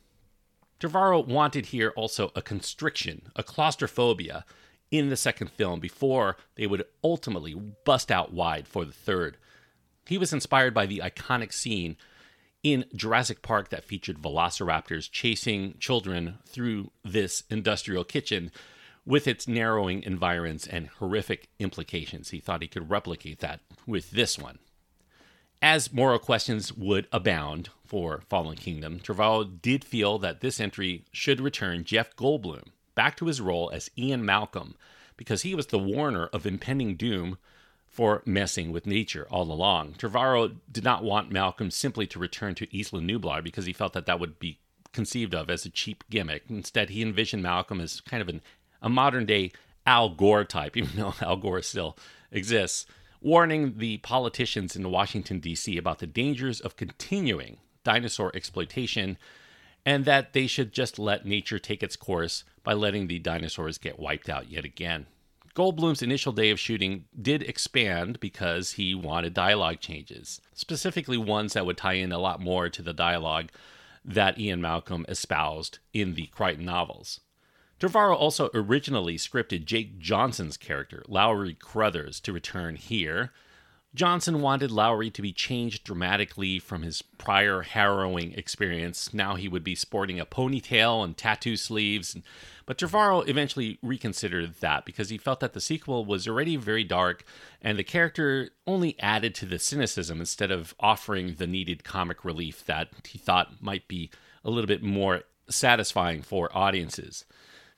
Trevorrow 0.78 1.26
wanted 1.26 1.66
here 1.66 1.94
also 1.96 2.30
a 2.36 2.42
constriction, 2.42 3.32
a 3.34 3.42
claustrophobia 3.42 4.44
in 4.90 5.08
the 5.08 5.16
second 5.16 5.48
film 5.48 5.80
before 5.80 6.36
they 6.56 6.66
would 6.66 6.84
ultimately 7.02 7.54
bust 7.86 8.10
out 8.12 8.30
wide 8.30 8.68
for 8.68 8.84
the 8.84 8.92
third. 8.92 9.38
He 10.04 10.18
was 10.18 10.34
inspired 10.34 10.74
by 10.74 10.84
the 10.84 10.98
iconic 10.98 11.54
scene 11.54 11.96
in 12.62 12.84
Jurassic 12.94 13.42
Park 13.42 13.70
that 13.70 13.84
featured 13.84 14.20
velociraptors 14.20 15.10
chasing 15.10 15.74
children 15.78 16.38
through 16.46 16.90
this 17.04 17.44
industrial 17.50 18.04
kitchen 18.04 18.50
with 19.06 19.26
its 19.26 19.48
narrowing 19.48 20.02
environs 20.02 20.66
and 20.66 20.88
horrific 20.88 21.48
implications. 21.58 22.30
He 22.30 22.40
thought 22.40 22.62
he 22.62 22.68
could 22.68 22.90
replicate 22.90 23.38
that 23.40 23.60
with 23.86 24.10
this 24.10 24.38
one. 24.38 24.58
As 25.62 25.92
moral 25.92 26.18
questions 26.18 26.72
would 26.72 27.08
abound 27.10 27.70
for 27.84 28.22
Fallen 28.28 28.56
Kingdom, 28.56 29.00
Trevorrow 29.00 29.60
did 29.60 29.84
feel 29.84 30.18
that 30.18 30.40
this 30.40 30.60
entry 30.60 31.04
should 31.10 31.40
return 31.40 31.84
Jeff 31.84 32.14
Goldblum 32.14 32.68
back 32.94 33.16
to 33.16 33.26
his 33.26 33.40
role 33.40 33.70
as 33.72 33.90
Ian 33.96 34.24
Malcolm 34.24 34.76
because 35.16 35.42
he 35.42 35.54
was 35.54 35.66
the 35.66 35.78
warner 35.78 36.26
of 36.26 36.46
impending 36.46 36.96
doom 36.96 37.38
for 37.98 38.22
messing 38.24 38.70
with 38.70 38.86
nature 38.86 39.26
all 39.28 39.50
along. 39.50 39.92
Trevorrow 39.94 40.54
did 40.70 40.84
not 40.84 41.02
want 41.02 41.32
Malcolm 41.32 41.68
simply 41.68 42.06
to 42.06 42.20
return 42.20 42.54
to 42.54 42.78
Isla 42.78 43.00
Nublar 43.00 43.42
because 43.42 43.66
he 43.66 43.72
felt 43.72 43.92
that 43.94 44.06
that 44.06 44.20
would 44.20 44.38
be 44.38 44.60
conceived 44.92 45.34
of 45.34 45.50
as 45.50 45.66
a 45.66 45.68
cheap 45.68 46.04
gimmick. 46.08 46.44
Instead, 46.48 46.90
he 46.90 47.02
envisioned 47.02 47.42
Malcolm 47.42 47.80
as 47.80 48.00
kind 48.02 48.22
of 48.22 48.28
an, 48.28 48.40
a 48.80 48.88
modern 48.88 49.26
day 49.26 49.50
Al 49.84 50.10
Gore 50.10 50.44
type, 50.44 50.76
even 50.76 50.90
though 50.94 51.14
Al 51.20 51.38
Gore 51.38 51.60
still 51.60 51.98
exists, 52.30 52.86
warning 53.20 53.78
the 53.78 53.96
politicians 53.96 54.76
in 54.76 54.92
Washington, 54.92 55.40
D.C. 55.40 55.76
about 55.76 55.98
the 55.98 56.06
dangers 56.06 56.60
of 56.60 56.76
continuing 56.76 57.56
dinosaur 57.82 58.30
exploitation 58.32 59.18
and 59.84 60.04
that 60.04 60.34
they 60.34 60.46
should 60.46 60.72
just 60.72 61.00
let 61.00 61.26
nature 61.26 61.58
take 61.58 61.82
its 61.82 61.96
course 61.96 62.44
by 62.62 62.74
letting 62.74 63.08
the 63.08 63.18
dinosaurs 63.18 63.76
get 63.76 63.98
wiped 63.98 64.28
out 64.28 64.48
yet 64.48 64.64
again. 64.64 65.06
Goldblum's 65.58 66.02
initial 66.02 66.30
day 66.30 66.50
of 66.50 66.60
shooting 66.60 67.06
did 67.20 67.42
expand 67.42 68.20
because 68.20 68.74
he 68.74 68.94
wanted 68.94 69.34
dialogue 69.34 69.80
changes, 69.80 70.40
specifically 70.54 71.16
ones 71.16 71.54
that 71.54 71.66
would 71.66 71.76
tie 71.76 71.94
in 71.94 72.12
a 72.12 72.18
lot 72.20 72.40
more 72.40 72.68
to 72.68 72.80
the 72.80 72.92
dialogue 72.92 73.50
that 74.04 74.38
Ian 74.38 74.60
Malcolm 74.60 75.04
espoused 75.08 75.80
in 75.92 76.14
the 76.14 76.26
Crichton 76.26 76.64
novels. 76.64 77.18
Trevorrow 77.80 78.14
also 78.14 78.50
originally 78.54 79.16
scripted 79.16 79.64
Jake 79.64 79.98
Johnson's 79.98 80.56
character, 80.56 81.02
Lowery 81.08 81.54
Cruthers, 81.54 82.20
to 82.20 82.32
return 82.32 82.76
here, 82.76 83.32
Johnson 83.94 84.42
wanted 84.42 84.70
Lowery 84.70 85.10
to 85.10 85.22
be 85.22 85.32
changed 85.32 85.82
dramatically 85.82 86.58
from 86.58 86.82
his 86.82 87.00
prior 87.00 87.62
harrowing 87.62 88.32
experience. 88.34 89.14
Now 89.14 89.34
he 89.34 89.48
would 89.48 89.64
be 89.64 89.74
sporting 89.74 90.20
a 90.20 90.26
ponytail 90.26 91.02
and 91.02 91.16
tattoo 91.16 91.56
sleeves. 91.56 92.16
But 92.66 92.78
Trevorrow 92.78 93.26
eventually 93.26 93.78
reconsidered 93.82 94.56
that 94.60 94.84
because 94.84 95.08
he 95.08 95.16
felt 95.16 95.40
that 95.40 95.54
the 95.54 95.60
sequel 95.60 96.04
was 96.04 96.28
already 96.28 96.56
very 96.56 96.84
dark 96.84 97.24
and 97.62 97.78
the 97.78 97.84
character 97.84 98.50
only 98.66 98.94
added 99.00 99.34
to 99.36 99.46
the 99.46 99.58
cynicism 99.58 100.20
instead 100.20 100.50
of 100.50 100.74
offering 100.78 101.34
the 101.34 101.46
needed 101.46 101.82
comic 101.82 102.26
relief 102.26 102.66
that 102.66 102.88
he 103.04 103.18
thought 103.18 103.62
might 103.62 103.88
be 103.88 104.10
a 104.44 104.50
little 104.50 104.68
bit 104.68 104.82
more 104.82 105.22
satisfying 105.48 106.20
for 106.20 106.56
audiences. 106.56 107.24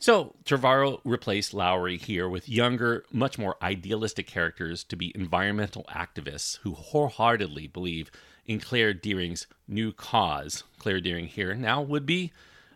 So 0.00 0.35
Trevorrow 0.47 1.02
replaced 1.04 1.52
Lowery 1.52 1.99
here 1.99 2.26
with 2.26 2.49
younger, 2.49 3.04
much 3.12 3.37
more 3.37 3.57
idealistic 3.62 4.26
characters 4.26 4.83
to 4.85 4.97
be 4.97 5.12
environmental 5.14 5.85
activists 5.90 6.57
who 6.62 6.73
wholeheartedly 6.73 7.66
believe 7.66 8.11
in 8.47 8.61
Claire 8.61 8.95
Dearing's 8.95 9.47
new 9.69 9.92
cause. 9.92 10.64
Claire 10.78 11.02
Deering 11.02 11.26
here 11.26 11.54
now 11.54 11.83
would 11.83 12.07
be 12.07 12.33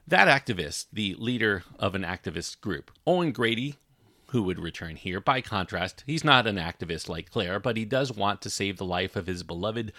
that 0.07 0.29
activist, 0.29 0.85
the 0.93 1.15
leader 1.19 1.65
of 1.79 1.95
an 1.95 2.03
activist 2.03 2.61
group. 2.61 2.91
Owen 3.07 3.33
Grady, 3.33 3.77
who 4.27 4.43
would 4.43 4.59
return 4.59 4.97
here. 4.97 5.19
By 5.19 5.41
contrast, 5.41 6.05
he's 6.07 6.25
not 6.25 6.47
an 6.47 6.57
activist 6.57 7.09
like 7.09 7.31
Claire, 7.31 7.59
but 7.59 7.79
he 7.79 7.87
does 7.87 8.13
want 8.13 8.43
to 8.43 8.51
save 8.51 8.77
the 8.77 8.85
life 8.85 9.17
of 9.17 9.27
his 9.27 9.43
beloved 9.43 9.95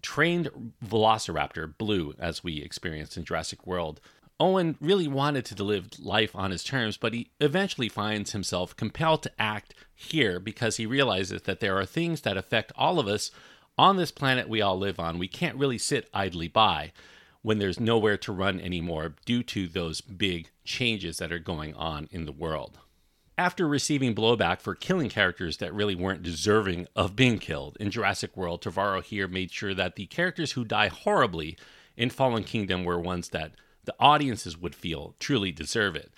trained 0.00 0.72
velociraptor, 0.82 1.76
Blue, 1.76 2.14
as 2.18 2.42
we 2.42 2.62
experienced 2.62 3.18
in 3.18 3.24
Jurassic 3.24 3.66
World 3.66 4.00
Owen 4.40 4.76
really 4.80 5.08
wanted 5.08 5.44
to 5.44 5.64
live 5.64 5.88
life 6.00 6.34
on 6.34 6.50
his 6.50 6.64
terms, 6.64 6.96
but 6.96 7.14
he 7.14 7.30
eventually 7.40 7.88
finds 7.88 8.32
himself 8.32 8.76
compelled 8.76 9.22
to 9.22 9.40
act 9.40 9.74
here 9.94 10.40
because 10.40 10.76
he 10.76 10.86
realizes 10.86 11.42
that 11.42 11.60
there 11.60 11.78
are 11.78 11.86
things 11.86 12.22
that 12.22 12.36
affect 12.36 12.72
all 12.76 12.98
of 12.98 13.06
us 13.06 13.30
on 13.78 13.96
this 13.96 14.10
planet 14.10 14.48
we 14.48 14.60
all 14.60 14.78
live 14.78 14.98
on. 14.98 15.18
We 15.18 15.28
can't 15.28 15.56
really 15.56 15.78
sit 15.78 16.08
idly 16.12 16.48
by 16.48 16.92
when 17.42 17.58
there's 17.58 17.80
nowhere 17.80 18.16
to 18.16 18.32
run 18.32 18.60
anymore 18.60 19.14
due 19.24 19.42
to 19.42 19.66
those 19.66 20.00
big 20.00 20.50
changes 20.64 21.18
that 21.18 21.32
are 21.32 21.38
going 21.38 21.74
on 21.74 22.08
in 22.10 22.24
the 22.24 22.32
world. 22.32 22.78
After 23.38 23.66
receiving 23.66 24.14
blowback 24.14 24.60
for 24.60 24.74
killing 24.74 25.08
characters 25.08 25.56
that 25.56 25.74
really 25.74 25.94
weren't 25.94 26.22
deserving 26.22 26.86
of 26.94 27.16
being 27.16 27.38
killed 27.38 27.76
in 27.80 27.90
Jurassic 27.90 28.36
World, 28.36 28.62
Trevorrow 28.62 29.02
here 29.02 29.26
made 29.26 29.50
sure 29.50 29.74
that 29.74 29.96
the 29.96 30.06
characters 30.06 30.52
who 30.52 30.64
die 30.64 30.88
horribly 30.88 31.56
in 31.96 32.10
Fallen 32.10 32.44
Kingdom 32.44 32.84
were 32.84 33.00
ones 33.00 33.30
that 33.30 33.52
the 33.84 33.94
audiences 33.98 34.56
would 34.56 34.74
feel 34.74 35.14
truly 35.18 35.52
deserve 35.52 35.96
it. 35.96 36.12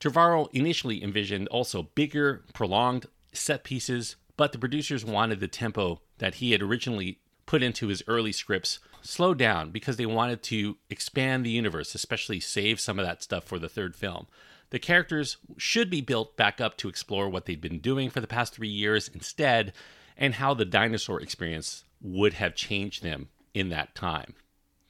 Trevorrow 0.00 0.48
initially 0.52 1.02
envisioned 1.02 1.48
also 1.48 1.84
bigger, 1.94 2.44
prolonged 2.52 3.06
set 3.32 3.64
pieces, 3.64 4.16
but 4.36 4.52
the 4.52 4.58
producers 4.58 5.04
wanted 5.04 5.40
the 5.40 5.48
tempo 5.48 6.00
that 6.18 6.36
he 6.36 6.52
had 6.52 6.62
originally 6.62 7.20
put 7.46 7.62
into 7.62 7.86
his 7.86 8.02
early 8.06 8.32
scripts 8.32 8.78
slow 9.02 9.32
down 9.32 9.70
because 9.70 9.96
they 9.96 10.06
wanted 10.06 10.42
to 10.42 10.76
expand 10.90 11.44
the 11.44 11.50
universe, 11.50 11.94
especially 11.94 12.40
save 12.40 12.80
some 12.80 12.98
of 12.98 13.06
that 13.06 13.22
stuff 13.22 13.44
for 13.44 13.58
the 13.58 13.68
third 13.68 13.94
film. 13.94 14.26
The 14.70 14.78
characters 14.78 15.36
should 15.56 15.88
be 15.88 16.00
built 16.00 16.36
back 16.36 16.60
up 16.60 16.76
to 16.78 16.88
explore 16.88 17.28
what 17.28 17.46
they'd 17.46 17.60
been 17.60 17.78
doing 17.78 18.10
for 18.10 18.20
the 18.20 18.26
past 18.26 18.52
three 18.52 18.68
years 18.68 19.08
instead, 19.08 19.72
and 20.16 20.34
how 20.34 20.54
the 20.54 20.64
dinosaur 20.64 21.20
experience 21.20 21.84
would 22.00 22.34
have 22.34 22.54
changed 22.54 23.02
them 23.02 23.28
in 23.54 23.68
that 23.68 23.94
time. 23.94 24.34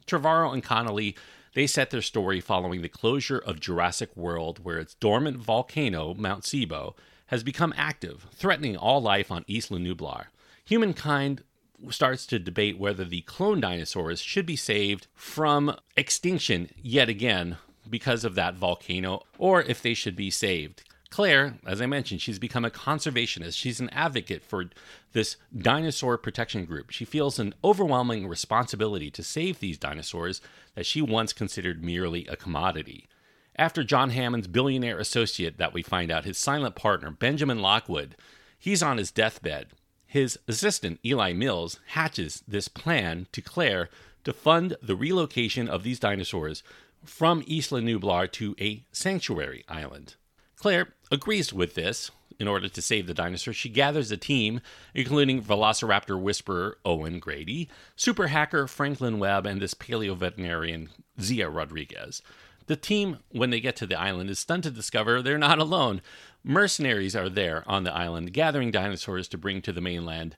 Trevorrow 0.07 0.53
and 0.53 0.63
Connolly 0.63 1.17
they 1.57 1.67
set 1.67 1.89
their 1.89 2.03
story 2.03 2.39
following 2.39 2.83
the 2.83 2.89
closure 2.89 3.39
of 3.39 3.61
Jurassic 3.61 4.15
World, 4.15 4.63
where 4.63 4.77
its 4.77 4.93
dormant 4.93 5.39
volcano, 5.39 6.13
Mount 6.13 6.43
Sibo, 6.43 6.93
has 7.29 7.43
become 7.43 7.73
active, 7.79 8.27
threatening 8.35 8.77
all 8.77 9.01
life 9.01 9.31
on 9.33 9.43
Isla 9.49 9.79
Nublar. 9.79 10.27
Humankind 10.67 11.45
starts 11.89 12.27
to 12.27 12.39
debate 12.39 12.79
whether 12.79 13.07
the 13.07 13.23
clone 13.23 13.63
dinosaurs 13.63 14.21
should 14.21 14.45
be 14.45 14.55
saved 14.55 15.07
from 15.15 15.75
extinction 15.97 16.69
yet 16.77 17.09
again 17.09 17.57
because 17.89 18.23
of 18.23 18.35
that 18.35 18.57
volcano, 18.57 19.23
or 19.39 19.63
if 19.63 19.81
they 19.81 19.95
should 19.95 20.15
be 20.15 20.31
saved. 20.31 20.83
Claire, 21.17 21.55
as 21.65 21.81
I 21.81 21.87
mentioned, 21.87 22.21
she's 22.21 22.39
become 22.39 22.67
a 22.67 22.71
conservationist. 22.71 23.57
She's 23.57 23.81
an 23.81 23.89
advocate 23.89 24.43
for 24.43 24.67
this 25.15 25.39
dinosaur 25.57 26.19
protection 26.19 26.67
group. 26.67 26.91
She 26.91 27.07
feels 27.07 27.39
an 27.39 27.55
overwhelming 27.65 28.29
responsibility 28.29 29.11
to 29.13 29.23
save 29.23 29.59
these 29.59 29.79
dinosaurs 29.79 30.43
that 30.75 30.85
she 30.85 31.01
once 31.01 31.33
considered 31.33 31.83
merely 31.83 32.27
a 32.27 32.37
commodity. 32.37 33.09
After 33.57 33.83
John 33.83 34.11
Hammond's 34.11 34.47
billionaire 34.47 34.99
associate, 34.99 35.57
that 35.57 35.73
we 35.73 35.83
find 35.83 36.11
out, 36.11 36.27
his 36.27 36.37
silent 36.37 36.75
partner, 36.75 37.11
Benjamin 37.11 37.63
Lockwood, 37.63 38.15
he's 38.59 38.83
on 38.83 38.99
his 38.99 39.11
deathbed. 39.11 39.69
His 40.07 40.39
assistant, 40.47 41.01
Eli 41.03 41.33
Mills, 41.33 41.81
hatches 41.93 42.45
this 42.47 42.69
plan 42.69 43.27
to 43.33 43.41
Claire 43.41 43.89
to 44.25 44.35
fund 44.35 44.77
the 44.83 44.95
relocation 44.95 45.67
of 45.67 45.83
these 45.83 45.99
dinosaurs 45.99 46.63
from 47.07 47.41
Isla 47.49 47.81
Nublar 47.81 48.31
to 48.33 48.55
a 48.61 48.85
sanctuary 48.93 49.65
island. 49.67 50.17
Claire 50.57 50.95
agrees 51.11 51.53
with 51.53 51.75
this. 51.75 52.11
In 52.39 52.49
order 52.49 52.69
to 52.69 52.83
save 52.83 53.07
the 53.07 53.15
dinosaur, 53.15 53.55
she 53.55 53.71
gathers 53.71 54.11
a 54.11 54.17
team, 54.19 54.61
including 54.95 55.43
Velociraptor 55.43 56.21
whisperer 56.21 56.77
Owen 56.85 57.19
Grady, 57.19 57.71
super 57.97 58.27
hacker 58.27 58.67
Franklin 58.67 59.19
Webb, 59.19 59.47
and 59.47 59.59
this 59.59 59.73
paleo 59.73 60.15
veterinarian 60.15 60.91
Zia 61.19 61.49
Rodriguez. 61.49 62.21
The 62.67 62.77
team, 62.77 63.19
when 63.31 63.51
they 63.51 63.61
get 63.61 63.75
to 63.77 63.87
the 63.87 63.99
island, 63.99 64.29
is 64.29 64.39
stunned 64.39 64.65
to 64.65 64.71
discover 64.71 65.23
they're 65.23 65.39
not 65.39 65.59
alone. 65.59 66.03
Mercenaries 66.45 67.17
are 67.17 67.31
there 67.31 67.65
on 67.67 67.85
the 67.85 67.95
island, 67.95 68.35
gathering 68.35 68.71
dinosaurs 68.71 69.29
to 69.29 69.39
bring 69.39 69.63
to 69.63 69.73
the 69.73 69.81
mainland, 69.81 70.37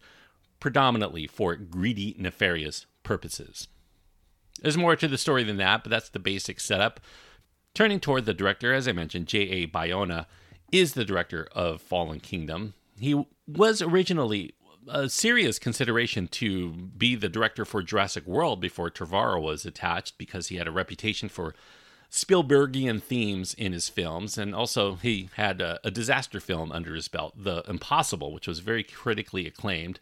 predominantly 0.60 1.26
for 1.26 1.56
greedy, 1.56 2.14
nefarious 2.18 2.86
purposes. 3.02 3.66
There's 4.60 4.76
more 4.76 4.94
to 4.96 5.08
the 5.08 5.18
story 5.18 5.42
than 5.42 5.56
that, 5.56 5.82
but 5.82 5.90
that's 5.90 6.10
the 6.10 6.18
basic 6.18 6.60
setup. 6.60 7.00
Turning 7.74 8.00
toward 8.00 8.24
the 8.24 8.34
director, 8.34 8.74
as 8.74 8.86
I 8.86 8.92
mentioned, 8.92 9.26
J.A. 9.26 9.66
Bayona 9.66 10.26
is 10.72 10.94
the 10.94 11.04
director 11.04 11.48
of 11.52 11.80
Fallen 11.80 12.20
Kingdom. 12.20 12.74
He 12.98 13.24
was 13.46 13.80
originally 13.80 14.54
a 14.88 15.08
serious 15.08 15.58
consideration 15.58 16.28
to 16.28 16.70
be 16.70 17.14
the 17.14 17.28
director 17.28 17.64
for 17.64 17.82
Jurassic 17.82 18.26
World 18.26 18.60
before 18.60 18.90
Trevorrow 18.90 19.42
was 19.42 19.66
attached 19.66 20.18
because 20.18 20.48
he 20.48 20.56
had 20.56 20.66
a 20.66 20.72
reputation 20.72 21.28
for 21.28 21.54
Spielbergian 22.10 23.02
themes 23.02 23.52
in 23.54 23.72
his 23.72 23.88
films, 23.90 24.38
and 24.38 24.54
also 24.54 24.94
he 24.94 25.28
had 25.34 25.60
a, 25.60 25.78
a, 25.84 25.90
disaster 25.90 26.40
film 26.40 26.72
under 26.72 26.94
his 26.94 27.06
belt, 27.06 27.34
The 27.36 27.62
Impossible, 27.68 28.32
which 28.32 28.48
was 28.48 28.60
very 28.60 28.82
critically 28.82 29.46
acclaimed, 29.46 30.00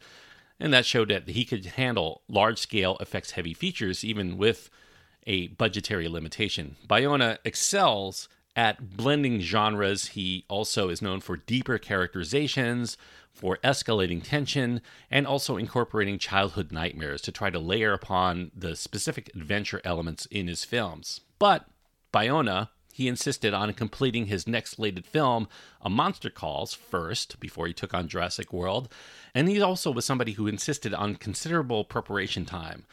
and 0.61 0.73
that 0.73 0.87
showed 0.87 1.09
that 1.09 1.29
he 1.29 1.45
could 1.45 1.67
handle 1.67 2.23
large 2.29 2.61
scale 2.61 2.97
effects 3.01 3.33
heavy 3.33 3.55
features 3.55 4.05
even 4.05 4.39
with 4.39 4.71
a 5.27 5.49
budgetary 5.49 6.07
limitation. 6.07 6.77
Bayona 6.87 7.39
excels 7.45 8.29
at 8.57 8.97
blending 8.97 9.41
genres. 9.41 10.09
He 10.09 10.45
also 10.49 10.89
is 10.89 11.03
known 11.03 11.21
for 11.21 11.37
deeper 11.37 11.79
characterizations, 11.79 12.97
for 13.33 13.59
escalating 13.59 14.23
tension, 14.23 14.81
and 15.11 15.27
also 15.27 15.59
incorporating 15.59 16.19
childhood 16.19 16.73
nightmares 16.73 17.21
to 17.23 17.33
try 17.33 17.51
to 17.51 17.59
layer 17.59 17.93
upon 17.93 18.51
the 18.57 18.75
specific 18.75 19.31
adventure 19.37 19.83
elements 19.85 20.25
in 20.27 20.49
his 20.49 20.65
films. 20.65 21.21
But 21.39 21.67
Bayona, 22.15 22.71
he 22.95 23.09
insisted 23.09 23.53
on 23.53 23.75
completing 23.75 24.25
his 24.25 24.49
next 24.49 24.73
slated 24.73 25.05
film, 25.05 25.49
A 25.83 25.91
Monster 25.91 26.31
Calls, 26.31 26.73
first 26.73 27.39
before 27.39 27.67
he 27.67 27.75
took 27.75 27.93
on 27.93 28.09
Jurassic 28.09 28.55
World. 28.55 28.91
And 29.35 29.51
he 29.51 29.61
also 29.61 29.91
was 29.91 30.07
somebody 30.07 30.33
who 30.33 30.47
insisted 30.47 30.95
on 30.95 31.17
considerable 31.17 31.85
preparation 31.85 32.47
time 32.47 32.87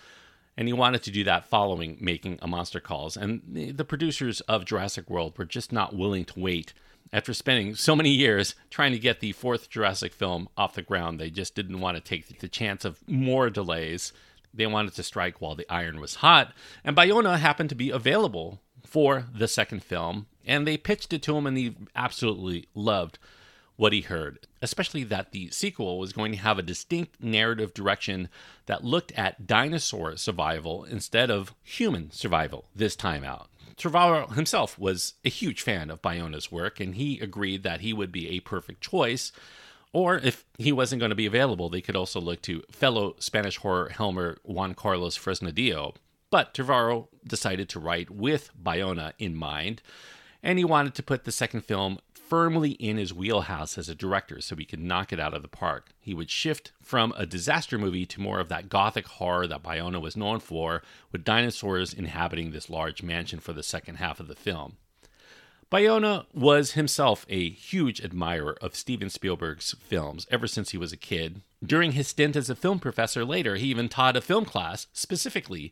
and 0.58 0.68
he 0.68 0.74
wanted 0.74 1.04
to 1.04 1.12
do 1.12 1.24
that 1.24 1.46
following 1.46 1.98
making 2.00 2.40
a 2.42 2.48
monster 2.48 2.80
calls. 2.80 3.18
And 3.18 3.42
the 3.76 3.86
producers 3.86 4.42
of 4.42 4.66
jurassic 4.66 5.10
world 5.10 5.38
were 5.38 5.46
just 5.46 5.72
not 5.72 5.96
willing 5.96 6.26
to 6.26 6.40
wait. 6.40 6.74
After 7.12 7.34
spending 7.34 7.76
so 7.76 7.96
many 7.96 8.10
years 8.10 8.56
trying 8.72 8.92
to 8.92 9.00
get 9.00 9.20
the 9.20 9.34
fourth 9.34 9.70
jurassic 9.70 10.14
film 10.14 10.50
off 10.58 10.74
the 10.74 10.82
ground 10.82 11.20
they 11.20 11.30
just 11.30 11.54
didn't 11.54 11.80
want 11.80 11.96
to 11.96 12.02
take 12.02 12.40
the 12.40 12.48
chance 12.48 12.86
of 12.86 13.08
more 13.08 13.50
delays. 13.50 14.14
They 14.54 14.66
wanted 14.66 14.94
to 14.96 15.04
strike 15.04 15.40
while 15.40 15.56
the 15.56 15.72
iron 15.72 16.00
was 16.00 16.16
hot. 16.16 16.54
And 16.84 16.96
bayona 16.96 17.38
happened 17.38 17.70
to 17.70 17.76
be 17.76 17.90
available 17.92 18.62
for 18.84 19.26
the 19.34 19.48
second 19.48 19.84
film. 19.84 20.28
And 20.46 20.68
they 20.68 20.78
pitched 20.78 21.14
it 21.14 21.22
to 21.24 21.38
him 21.38 21.46
and 21.46 21.58
he 21.58 21.76
absolutely 21.96 22.68
loved 22.74 23.20
what 23.76 23.94
he 23.94 24.02
heard, 24.02 24.40
especially 24.64 25.04
that 25.04 25.32
the 25.34 25.50
sequel 25.50 26.00
was 26.00 26.14
going 26.14 26.32
to 26.32 26.38
have 26.38 26.58
a 26.58 26.64
distinct 26.64 27.22
narrative 27.22 27.74
direction 27.74 28.30
that 28.66 28.84
looked 28.84 29.12
at 29.12 29.46
dinosaur 29.46 30.16
survival 30.16 30.86
instead 30.86 31.30
of 31.30 31.54
human 31.62 32.10
survival 32.12 32.66
this 32.74 32.96
time 32.96 33.26
out. 33.26 33.50
Trevorrow 33.76 34.34
himself 34.34 34.80
was 34.80 35.16
a 35.26 35.30
huge 35.30 35.62
fan 35.62 35.90
of 35.90 36.02
Bayona's 36.02 36.50
work, 36.50 36.80
and 36.80 36.96
he 36.96 37.20
agreed 37.20 37.64
that 37.64 37.82
he 37.82 37.92
would 37.92 38.12
be 38.12 38.30
a 38.30 38.40
perfect 38.40 38.80
choice. 38.80 39.34
Or 39.92 40.18
if 40.18 40.46
he 40.58 40.72
wasn't 40.72 41.02
going 41.02 41.10
to 41.10 41.16
be 41.16 41.26
available, 41.26 41.70
they 41.70 41.82
could 41.82 41.98
also 41.98 42.22
look 42.22 42.42
to 42.44 42.64
fellow 42.72 43.16
Spanish 43.20 43.58
horror 43.58 43.90
helmer 43.90 44.38
Juan 44.44 44.76
Carlos 44.76 45.18
Fresnadillo. 45.18 45.96
But 46.30 46.54
Trevorrow 46.54 47.10
decided 47.28 47.68
to 47.70 47.82
write 47.82 48.10
with 48.10 48.52
Bayona 48.62 49.12
in 49.20 49.36
mind, 49.36 49.82
and 50.42 50.58
he 50.58 50.64
wanted 50.66 50.96
to 50.96 51.04
put 51.04 51.26
the 51.26 51.32
second 51.34 51.62
film 51.66 52.00
firmly 52.34 52.72
in 52.72 52.98
his 52.98 53.14
wheelhouse 53.14 53.78
as 53.78 53.88
a 53.88 53.94
director 53.94 54.42
so 54.42 54.56
he 54.56 54.66
could 54.66 54.80
knock 54.80 55.14
it 55.14 55.20
out 55.20 55.36
of 55.36 55.44
the 55.44 55.48
park. 55.48 55.92
He 56.00 56.16
would 56.16 56.32
shift 56.32 56.72
from 56.82 57.14
a 57.16 57.28
disaster 57.28 57.78
movie 57.78 58.08
to 58.08 58.20
more 58.20 58.40
of 58.40 58.50
that 58.50 58.70
gothic 58.70 59.06
horror 59.06 59.46
that 59.46 59.62
Bayona 59.62 60.02
was 60.02 60.18
known 60.18 60.40
for, 60.40 60.82
with 61.12 61.24
dinosaurs 61.24 61.94
inhabiting 61.94 62.50
this 62.50 62.72
large 62.72 63.04
mansion 63.04 63.40
for 63.40 63.54
the 63.54 63.62
second 63.62 63.98
half 63.98 64.20
of 64.20 64.28
the 64.28 64.34
film. 64.34 64.78
Bayona 65.72 66.26
was 66.34 66.72
himself 66.72 67.28
a 67.30 67.52
huge 67.52 68.04
admirer 68.04 68.58
of 68.64 68.76
Steven 68.76 69.12
Spielberg's 69.12 69.76
films 69.80 70.26
ever 70.32 70.48
since 70.48 70.72
he 70.72 70.78
was 70.80 70.92
a 70.92 70.98
kid. 70.98 71.42
During 71.64 71.92
his 71.92 72.08
stint 72.08 72.36
as 72.36 72.50
a 72.50 72.56
film 72.56 72.80
professor 72.80 73.24
later, 73.24 73.58
he 73.58 73.68
even 73.68 73.90
taught 73.90 74.18
a 74.18 74.22
film 74.22 74.46
class 74.46 74.88
specifically 74.92 75.72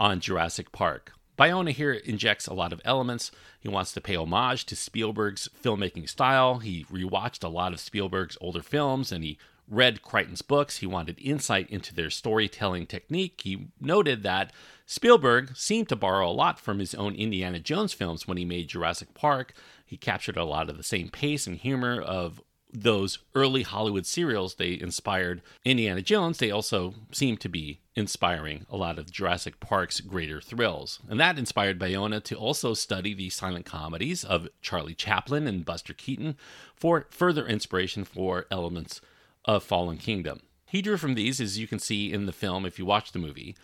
on 0.00 0.18
Jurassic 0.18 0.72
Park. 0.72 1.12
Bayona 1.38 1.70
here 1.70 1.92
injects 1.92 2.46
a 2.46 2.54
lot 2.54 2.72
of 2.72 2.80
elements. 2.84 3.30
He 3.60 3.68
wants 3.68 3.92
to 3.92 4.00
pay 4.00 4.16
homage 4.16 4.66
to 4.66 4.76
Spielberg's 4.76 5.48
filmmaking 5.62 6.08
style. 6.08 6.58
He 6.58 6.84
rewatched 6.84 7.42
a 7.42 7.48
lot 7.48 7.72
of 7.72 7.80
Spielberg's 7.80 8.36
older 8.40 8.62
films 8.62 9.10
and 9.10 9.24
he 9.24 9.38
read 9.68 10.02
Crichton's 10.02 10.42
books. 10.42 10.78
He 10.78 10.86
wanted 10.86 11.18
insight 11.20 11.70
into 11.70 11.94
their 11.94 12.10
storytelling 12.10 12.86
technique. 12.86 13.40
He 13.42 13.68
noted 13.80 14.22
that 14.22 14.52
Spielberg 14.86 15.56
seemed 15.56 15.88
to 15.88 15.96
borrow 15.96 16.28
a 16.28 16.32
lot 16.32 16.60
from 16.60 16.78
his 16.78 16.94
own 16.94 17.14
Indiana 17.14 17.60
Jones 17.60 17.94
films 17.94 18.28
when 18.28 18.36
he 18.36 18.44
made 18.44 18.68
Jurassic 18.68 19.14
Park. 19.14 19.54
He 19.86 19.96
captured 19.96 20.36
a 20.36 20.44
lot 20.44 20.68
of 20.68 20.76
the 20.76 20.82
same 20.82 21.08
pace 21.08 21.46
and 21.46 21.56
humor 21.56 22.00
of 22.00 22.42
those 22.72 23.18
early 23.34 23.62
Hollywood 23.62 24.06
serials, 24.06 24.54
they 24.54 24.80
inspired 24.80 25.42
Indiana 25.64 26.00
Jones. 26.00 26.38
They 26.38 26.50
also 26.50 26.94
seem 27.12 27.36
to 27.38 27.48
be 27.48 27.80
inspiring 27.94 28.64
a 28.70 28.76
lot 28.76 28.98
of 28.98 29.10
Jurassic 29.10 29.60
Park's 29.60 30.00
greater 30.00 30.40
thrills. 30.40 31.00
And 31.08 31.20
that 31.20 31.38
inspired 31.38 31.78
Bayona 31.78 32.22
to 32.24 32.36
also 32.36 32.74
study 32.74 33.14
the 33.14 33.30
silent 33.30 33.66
comedies 33.66 34.24
of 34.24 34.48
Charlie 34.60 34.94
Chaplin 34.94 35.46
and 35.46 35.64
Buster 35.64 35.92
Keaton 35.92 36.36
for 36.74 37.06
further 37.10 37.46
inspiration 37.46 38.04
for 38.04 38.46
elements 38.50 39.00
of 39.44 39.62
Fallen 39.62 39.98
Kingdom. 39.98 40.40
He 40.66 40.80
drew 40.80 40.96
from 40.96 41.14
these, 41.14 41.40
as 41.40 41.58
you 41.58 41.66
can 41.66 41.78
see 41.78 42.12
in 42.12 42.24
the 42.24 42.32
film 42.32 42.64
if 42.64 42.78
you 42.78 42.86
watch 42.86 43.12
the 43.12 43.18
movie, 43.18 43.54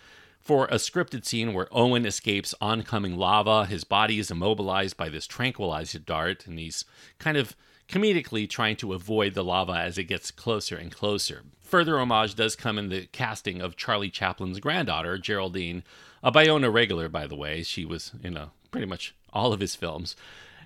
for 0.40 0.66
a 0.66 0.74
scripted 0.74 1.24
scene 1.24 1.54
where 1.54 1.68
Owen 1.72 2.04
escapes 2.04 2.54
oncoming 2.60 3.16
lava. 3.16 3.64
His 3.64 3.84
body 3.84 4.18
is 4.18 4.30
immobilized 4.30 4.96
by 4.96 5.08
this 5.08 5.26
tranquilizer 5.26 5.98
dart, 5.98 6.46
and 6.46 6.58
he's 6.58 6.84
kind 7.18 7.36
of 7.38 7.56
comedically 7.88 8.48
trying 8.48 8.76
to 8.76 8.92
avoid 8.92 9.34
the 9.34 9.44
lava 9.44 9.72
as 9.72 9.98
it 9.98 10.04
gets 10.04 10.30
closer 10.30 10.76
and 10.76 10.92
closer. 10.92 11.42
Further 11.60 11.98
homage 11.98 12.34
does 12.34 12.56
come 12.56 12.78
in 12.78 12.88
the 12.88 13.06
casting 13.06 13.60
of 13.60 13.76
Charlie 13.76 14.10
Chaplin's 14.10 14.60
granddaughter, 14.60 15.18
Geraldine, 15.18 15.82
a 16.22 16.30
Bayona 16.30 16.72
regular, 16.72 17.08
by 17.08 17.26
the 17.26 17.36
way. 17.36 17.62
She 17.62 17.84
was 17.84 18.12
in 18.22 18.36
a, 18.36 18.50
pretty 18.70 18.86
much 18.86 19.14
all 19.32 19.52
of 19.52 19.60
his 19.60 19.74
films, 19.74 20.16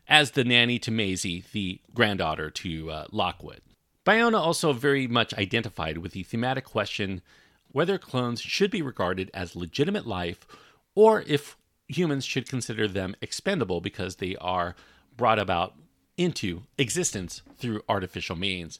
as 0.08 0.32
the 0.32 0.44
nanny 0.44 0.78
to 0.80 0.90
Maisie, 0.90 1.44
the 1.52 1.80
granddaughter 1.94 2.50
to 2.50 2.90
uh, 2.90 3.06
Lockwood. 3.10 3.60
Bayona 4.04 4.38
also 4.38 4.72
very 4.72 5.06
much 5.06 5.32
identified 5.34 5.98
with 5.98 6.12
the 6.12 6.24
thematic 6.24 6.64
question 6.64 7.22
whether 7.70 7.98
clones 7.98 8.40
should 8.40 8.70
be 8.70 8.82
regarded 8.82 9.30
as 9.32 9.56
legitimate 9.56 10.06
life 10.06 10.46
or 10.94 11.22
if 11.26 11.56
humans 11.88 12.24
should 12.24 12.48
consider 12.48 12.86
them 12.86 13.14
expendable 13.20 13.80
because 13.80 14.16
they 14.16 14.36
are 14.36 14.74
brought 15.16 15.38
about 15.38 15.74
into 16.16 16.62
existence 16.78 17.42
through 17.56 17.82
artificial 17.88 18.36
means. 18.36 18.78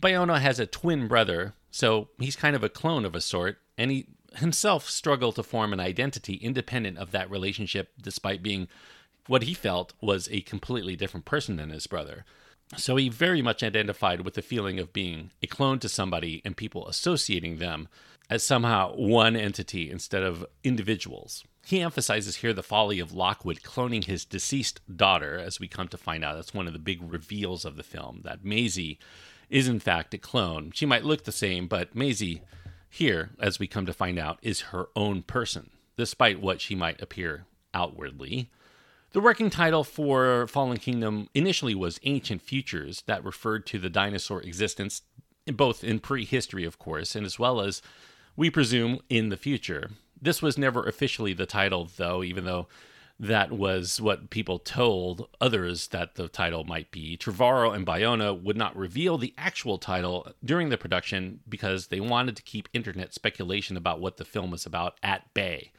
Bayona 0.00 0.40
has 0.40 0.60
a 0.60 0.66
twin 0.66 1.08
brother, 1.08 1.54
so 1.70 2.08
he's 2.18 2.36
kind 2.36 2.54
of 2.54 2.62
a 2.62 2.68
clone 2.68 3.04
of 3.04 3.14
a 3.14 3.20
sort, 3.20 3.58
and 3.76 3.90
he 3.90 4.06
himself 4.36 4.88
struggled 4.88 5.36
to 5.36 5.42
form 5.42 5.72
an 5.72 5.80
identity 5.80 6.34
independent 6.34 6.98
of 6.98 7.10
that 7.12 7.30
relationship 7.30 7.92
despite 8.00 8.42
being 8.42 8.68
what 9.26 9.42
he 9.42 9.54
felt 9.54 9.92
was 10.00 10.28
a 10.30 10.40
completely 10.42 10.96
different 10.96 11.26
person 11.26 11.56
than 11.56 11.70
his 11.70 11.86
brother. 11.86 12.24
So 12.76 12.96
he 12.96 13.08
very 13.08 13.40
much 13.40 13.62
identified 13.62 14.20
with 14.22 14.34
the 14.34 14.42
feeling 14.42 14.78
of 14.78 14.92
being 14.92 15.30
a 15.42 15.46
clone 15.46 15.78
to 15.80 15.88
somebody 15.88 16.42
and 16.44 16.56
people 16.56 16.86
associating 16.86 17.56
them 17.56 17.88
as 18.30 18.42
somehow 18.42 18.94
one 18.94 19.36
entity 19.36 19.90
instead 19.90 20.22
of 20.22 20.44
individuals. 20.62 21.44
He 21.64 21.80
emphasizes 21.80 22.36
here 22.36 22.52
the 22.52 22.62
folly 22.62 22.98
of 22.98 23.12
Lockwood 23.12 23.62
cloning 23.62 24.04
his 24.04 24.24
deceased 24.24 24.80
daughter, 24.94 25.38
as 25.38 25.58
we 25.58 25.68
come 25.68 25.88
to 25.88 25.98
find 25.98 26.24
out. 26.24 26.36
That's 26.36 26.54
one 26.54 26.66
of 26.66 26.72
the 26.72 26.78
big 26.78 27.00
reveals 27.02 27.64
of 27.64 27.76
the 27.76 27.82
film 27.82 28.20
that 28.24 28.44
Maisie 28.44 28.98
is, 29.48 29.68
in 29.68 29.80
fact, 29.80 30.12
a 30.14 30.18
clone. 30.18 30.70
She 30.74 30.86
might 30.86 31.04
look 31.04 31.24
the 31.24 31.32
same, 31.32 31.68
but 31.68 31.94
Maisie, 31.94 32.42
here, 32.90 33.30
as 33.40 33.58
we 33.58 33.66
come 33.66 33.86
to 33.86 33.92
find 33.92 34.18
out, 34.18 34.38
is 34.42 34.60
her 34.60 34.88
own 34.94 35.22
person, 35.22 35.70
despite 35.96 36.40
what 36.40 36.60
she 36.60 36.74
might 36.74 37.00
appear 37.00 37.46
outwardly. 37.72 38.50
The 39.12 39.20
working 39.20 39.48
title 39.48 39.84
for 39.84 40.46
Fallen 40.48 40.76
Kingdom 40.76 41.30
initially 41.34 41.74
was 41.74 41.98
Ancient 42.02 42.42
Futures, 42.42 43.02
that 43.06 43.24
referred 43.24 43.64
to 43.66 43.78
the 43.78 43.88
dinosaur 43.88 44.42
existence, 44.42 45.00
both 45.46 45.82
in 45.82 45.98
prehistory, 45.98 46.64
of 46.64 46.78
course, 46.78 47.16
and 47.16 47.24
as 47.24 47.38
well 47.38 47.62
as, 47.62 47.80
we 48.36 48.50
presume, 48.50 49.00
in 49.08 49.30
the 49.30 49.38
future. 49.38 49.90
This 50.20 50.42
was 50.42 50.58
never 50.58 50.86
officially 50.86 51.32
the 51.32 51.46
title, 51.46 51.90
though, 51.96 52.22
even 52.22 52.44
though 52.44 52.68
that 53.18 53.50
was 53.50 53.98
what 53.98 54.28
people 54.28 54.58
told 54.58 55.26
others 55.40 55.88
that 55.88 56.16
the 56.16 56.28
title 56.28 56.64
might 56.64 56.90
be. 56.90 57.16
Trevorrow 57.16 57.74
and 57.74 57.86
Bayona 57.86 58.38
would 58.38 58.58
not 58.58 58.76
reveal 58.76 59.16
the 59.16 59.32
actual 59.38 59.78
title 59.78 60.30
during 60.44 60.68
the 60.68 60.76
production 60.76 61.40
because 61.48 61.86
they 61.86 61.98
wanted 61.98 62.36
to 62.36 62.42
keep 62.42 62.68
internet 62.74 63.14
speculation 63.14 63.74
about 63.76 64.00
what 64.00 64.18
the 64.18 64.24
film 64.26 64.50
was 64.50 64.66
about 64.66 64.98
at 65.02 65.32
bay. 65.32 65.72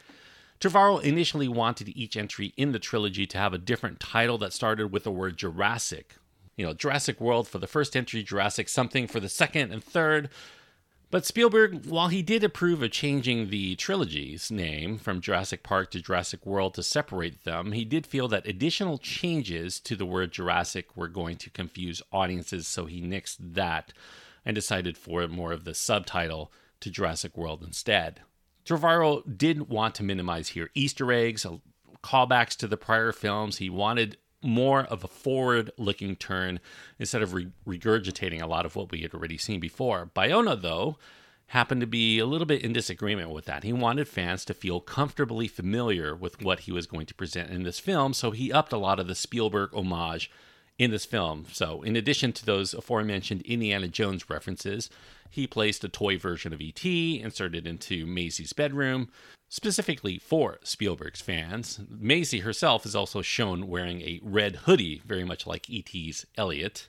Trevorrow 0.59 1.01
initially 1.01 1.47
wanted 1.47 1.89
each 1.95 2.17
entry 2.17 2.53
in 2.57 2.73
the 2.73 2.79
trilogy 2.79 3.25
to 3.27 3.37
have 3.37 3.53
a 3.53 3.57
different 3.57 3.99
title 3.99 4.37
that 4.39 4.51
started 4.51 4.91
with 4.91 5.05
the 5.05 5.11
word 5.11 5.37
Jurassic. 5.37 6.15
You 6.57 6.65
know, 6.65 6.73
Jurassic 6.73 7.21
World 7.21 7.47
for 7.47 7.59
the 7.59 7.67
first 7.67 7.95
entry, 7.95 8.23
Jurassic 8.23 8.67
something 8.67 9.07
for 9.07 9.21
the 9.21 9.29
second 9.29 9.71
and 9.71 9.81
third. 9.81 10.29
But 11.11 11.25
Spielberg, 11.25 11.85
while 11.85 12.09
he 12.09 12.21
did 12.21 12.43
approve 12.43 12.83
of 12.83 12.91
changing 12.91 13.49
the 13.49 13.75
trilogy's 13.77 14.51
name 14.51 14.97
from 14.99 15.21
Jurassic 15.21 15.63
Park 15.63 15.91
to 15.91 16.01
Jurassic 16.01 16.45
World 16.45 16.73
to 16.73 16.83
separate 16.83 17.45
them, 17.45 17.71
he 17.71 17.85
did 17.85 18.05
feel 18.05 18.27
that 18.27 18.45
additional 18.45 18.97
changes 18.97 19.79
to 19.79 19.95
the 19.95 20.05
word 20.05 20.33
Jurassic 20.33 20.95
were 20.95 21.07
going 21.07 21.37
to 21.37 21.49
confuse 21.49 22.03
audiences, 22.11 22.67
so 22.67 22.85
he 22.85 23.01
nixed 23.01 23.37
that 23.39 23.93
and 24.45 24.53
decided 24.53 24.97
for 24.97 25.25
more 25.27 25.53
of 25.53 25.63
the 25.63 25.73
subtitle 25.73 26.51
to 26.81 26.91
Jurassic 26.91 27.35
World 27.37 27.63
instead. 27.63 28.21
Trevorrow 28.69 29.23
didn't 29.37 29.69
want 29.69 29.95
to 29.95 30.03
minimize 30.03 30.49
here 30.49 30.69
Easter 30.75 31.11
eggs, 31.11 31.45
callbacks 32.03 32.55
to 32.57 32.67
the 32.67 32.77
prior 32.77 33.11
films. 33.11 33.57
He 33.57 33.69
wanted 33.69 34.17
more 34.43 34.81
of 34.83 35.03
a 35.03 35.07
forward 35.07 35.71
looking 35.77 36.15
turn 36.15 36.59
instead 36.99 37.23
of 37.23 37.33
re- 37.33 37.51
regurgitating 37.67 38.41
a 38.41 38.47
lot 38.47 38.65
of 38.65 38.75
what 38.75 38.91
we 38.91 39.01
had 39.01 39.13
already 39.13 39.37
seen 39.37 39.59
before. 39.59 40.11
Bayona, 40.15 40.61
though, 40.61 40.97
happened 41.47 41.81
to 41.81 41.87
be 41.87 42.19
a 42.19 42.27
little 42.27 42.45
bit 42.45 42.61
in 42.61 42.71
disagreement 42.71 43.31
with 43.31 43.45
that. 43.45 43.63
He 43.63 43.73
wanted 43.73 44.07
fans 44.07 44.45
to 44.45 44.53
feel 44.53 44.79
comfortably 44.79 45.47
familiar 45.47 46.15
with 46.15 46.41
what 46.41 46.61
he 46.61 46.71
was 46.71 46.85
going 46.85 47.07
to 47.07 47.15
present 47.15 47.49
in 47.49 47.63
this 47.63 47.79
film, 47.79 48.13
so 48.13 48.31
he 48.31 48.53
upped 48.53 48.71
a 48.71 48.77
lot 48.77 48.99
of 48.99 49.07
the 49.07 49.15
Spielberg 49.15 49.73
homage 49.73 50.29
in 50.77 50.91
this 50.91 51.05
film. 51.05 51.47
So, 51.51 51.81
in 51.81 51.95
addition 51.95 52.33
to 52.33 52.45
those 52.45 52.75
aforementioned 52.75 53.41
Indiana 53.41 53.87
Jones 53.87 54.29
references, 54.29 54.91
he 55.29 55.47
placed 55.47 55.83
a 55.83 55.89
toy 55.89 56.17
version 56.17 56.53
of 56.53 56.61
E.T. 56.61 57.21
inserted 57.21 57.67
into 57.67 58.05
Maisie's 58.05 58.53
bedroom, 58.53 59.09
specifically 59.47 60.17
for 60.17 60.59
Spielberg's 60.63 61.21
fans. 61.21 61.79
Maisie 61.89 62.39
herself 62.39 62.85
is 62.85 62.95
also 62.95 63.21
shown 63.21 63.67
wearing 63.67 64.01
a 64.01 64.19
red 64.23 64.57
hoodie, 64.57 65.01
very 65.05 65.23
much 65.23 65.45
like 65.45 65.69
E.T.'s 65.69 66.25
Elliott. 66.37 66.87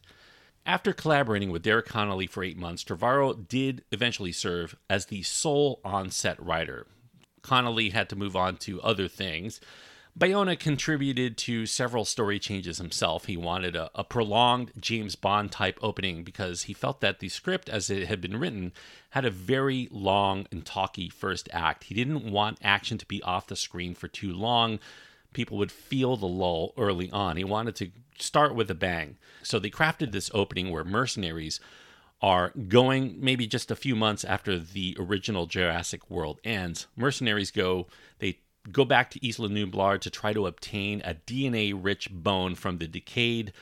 After 0.66 0.92
collaborating 0.92 1.50
with 1.50 1.62
Derek 1.62 1.86
Connolly 1.86 2.26
for 2.26 2.44
eight 2.44 2.58
months, 2.58 2.84
Trevorrow 2.84 3.48
did 3.48 3.82
eventually 3.92 4.32
serve 4.32 4.76
as 4.88 5.06
the 5.06 5.22
sole 5.22 5.80
on 5.84 6.10
set 6.10 6.40
writer. 6.42 6.86
Connolly 7.42 7.90
had 7.90 8.08
to 8.10 8.16
move 8.16 8.36
on 8.36 8.56
to 8.58 8.82
other 8.82 9.08
things, 9.08 9.60
Bayona 10.20 10.58
contributed 10.58 11.38
to 11.38 11.64
several 11.64 12.04
story 12.04 12.38
changes 12.38 12.76
himself. 12.76 13.24
He 13.24 13.38
wanted 13.38 13.74
a, 13.74 13.90
a, 13.94 14.04
prolonged 14.04 14.70
James 14.78 15.16
Bond 15.16 15.50
type 15.50 15.78
opening 15.80 16.24
because 16.24 16.64
he 16.64 16.74
felt 16.74 17.00
that 17.00 17.20
the 17.20 17.30
script, 17.30 17.70
as 17.70 17.88
it 17.88 18.06
had 18.06 18.20
been 18.20 18.38
written, 18.38 18.72
had 19.10 19.24
a 19.24 19.30
very 19.30 19.88
long 19.90 20.46
and 20.52 20.66
talky 20.66 21.08
first 21.08 21.48
act. 21.54 21.84
He 21.84 21.94
didn't 21.94 22.30
want 22.30 22.58
action 22.62 22.98
to 22.98 23.06
be 23.06 23.22
off 23.22 23.46
the 23.46 23.56
screen 23.56 23.94
for 23.94 24.08
too 24.08 24.34
long. 24.34 24.78
People 25.32 25.56
would 25.56 25.72
feel 25.72 26.18
the 26.18 26.26
lull 26.26 26.74
early 26.76 27.10
on. 27.10 27.38
He 27.38 27.44
wanted 27.44 27.74
to 27.76 27.90
start 28.18 28.54
with 28.54 28.70
a 28.70 28.74
bang. 28.74 29.16
So 29.42 29.58
they 29.58 29.70
crafted 29.70 30.12
this 30.12 30.30
opening 30.34 30.70
where 30.70 30.84
mercenaries 30.84 31.60
are 32.20 32.52
going 32.68 33.16
maybe 33.18 33.46
just 33.46 33.70
a 33.70 33.76
few 33.76 33.96
months 33.96 34.24
after 34.24 34.58
the 34.58 34.94
original 35.00 35.46
Jurassic 35.46 36.10
World 36.10 36.40
ends. 36.44 36.88
Mercenaries 36.94 37.50
go, 37.50 37.86
they 38.18 38.40
go 38.70 38.84
back 38.84 39.10
to 39.10 39.26
Isla 39.26 39.48
Nublar 39.48 40.00
to 40.00 40.10
try 40.10 40.32
to 40.32 40.46
obtain 40.46 41.00
a 41.04 41.14
DNA 41.14 41.72
rich 41.76 42.08
bone 42.10 42.54
from 42.54 42.78
the 42.78 42.86
decayed 42.86 43.52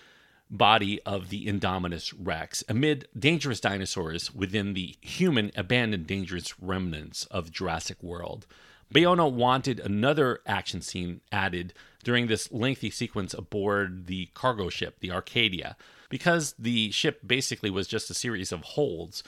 body 0.51 1.01
of 1.03 1.29
the 1.29 1.47
Indominus 1.47 2.15
Rex 2.19 2.65
amid 2.69 3.07
dangerous 3.19 3.61
dinosaurs 3.61 4.35
within 4.35 4.75
the 4.75 4.97
human 5.01 5.51
abandoned 5.57 6.07
dangerous 6.07 6.59
remnants 6.61 7.27
of 7.27 7.53
Jurassic 7.53 8.03
World. 8.03 8.47
Bayona 8.93 9.31
wanted 9.31 9.81
another 9.81 10.41
action 10.47 10.81
scene 10.81 11.21
added 11.31 11.75
during 12.03 12.27
this 12.27 12.51
lengthy 12.51 12.91
sequence 12.91 13.35
aboard 13.35 14.07
the 14.07 14.31
cargo 14.33 14.71
ship, 14.71 15.01
the 15.01 15.11
Arcadia. 15.11 15.77
Because 16.09 16.55
the 16.59 16.91
ship 16.91 17.21
basically 17.27 17.69
was 17.69 17.87
just 17.87 18.09
a 18.09 18.15
series 18.15 18.51
of 18.51 18.63
holds, 18.63 19.23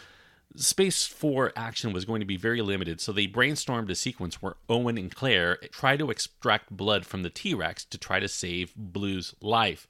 space 0.56 1.06
for 1.06 1.52
action 1.56 1.92
was 1.92 2.04
going 2.04 2.20
to 2.20 2.26
be 2.26 2.36
very 2.36 2.62
limited, 2.62 3.00
so 3.00 3.12
they 3.12 3.26
brainstormed 3.26 3.90
a 3.90 3.94
sequence 3.94 4.42
where 4.42 4.56
Owen 4.68 4.98
and 4.98 5.14
Claire 5.14 5.56
try 5.70 5.96
to 5.96 6.10
extract 6.10 6.70
blood 6.70 7.06
from 7.06 7.22
the 7.22 7.30
T 7.30 7.54
Rex 7.54 7.84
to 7.86 7.98
try 7.98 8.20
to 8.20 8.28
save 8.28 8.74
Blue's 8.74 9.34
life. 9.40 9.86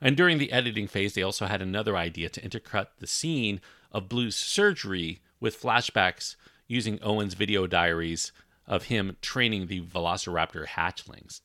And 0.00 0.16
during 0.16 0.38
the 0.38 0.52
editing 0.52 0.86
phase, 0.86 1.14
they 1.14 1.22
also 1.22 1.46
had 1.46 1.62
another 1.62 1.96
idea 1.96 2.28
to 2.28 2.40
intercut 2.40 2.88
the 2.98 3.06
scene 3.06 3.60
of 3.90 4.08
Blue's 4.08 4.36
surgery 4.36 5.20
with 5.40 5.60
flashbacks 5.60 6.36
using 6.68 6.98
Owen's 7.02 7.34
video 7.34 7.66
diaries 7.66 8.32
of 8.66 8.84
him 8.84 9.16
training 9.22 9.66
the 9.66 9.80
Velociraptor 9.80 10.66
hatchlings. 10.66 11.40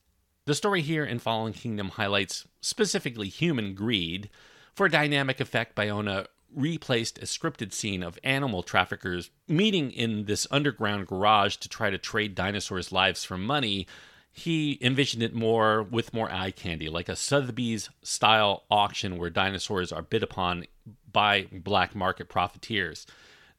The 0.45 0.55
story 0.55 0.81
here 0.81 1.05
in 1.05 1.19
Fallen 1.19 1.53
Kingdom 1.53 1.89
highlights 1.89 2.47
specifically 2.61 3.29
human 3.29 3.73
greed. 3.75 4.29
For 4.73 4.89
dynamic 4.89 5.39
effect, 5.39 5.75
Bayona 5.75 6.25
replaced 6.55 7.17
a 7.17 7.25
scripted 7.25 7.73
scene 7.73 8.03
of 8.03 8.19
animal 8.23 8.63
traffickers 8.63 9.29
meeting 9.47 9.91
in 9.91 10.25
this 10.25 10.47
underground 10.51 11.07
garage 11.07 11.55
to 11.57 11.69
try 11.69 11.89
to 11.89 11.97
trade 11.97 12.35
dinosaurs' 12.35 12.91
lives 12.91 13.23
for 13.23 13.37
money. 13.37 13.87
He 14.31 14.77
envisioned 14.81 15.23
it 15.23 15.33
more 15.33 15.83
with 15.83 16.13
more 16.13 16.31
eye 16.31 16.51
candy, 16.51 16.89
like 16.89 17.09
a 17.09 17.15
Sotheby's 17.15 17.89
style 18.01 18.63
auction 18.71 19.17
where 19.17 19.29
dinosaurs 19.29 19.91
are 19.91 20.01
bid 20.01 20.23
upon 20.23 20.65
by 21.11 21.47
black 21.51 21.95
market 21.95 22.29
profiteers. 22.29 23.05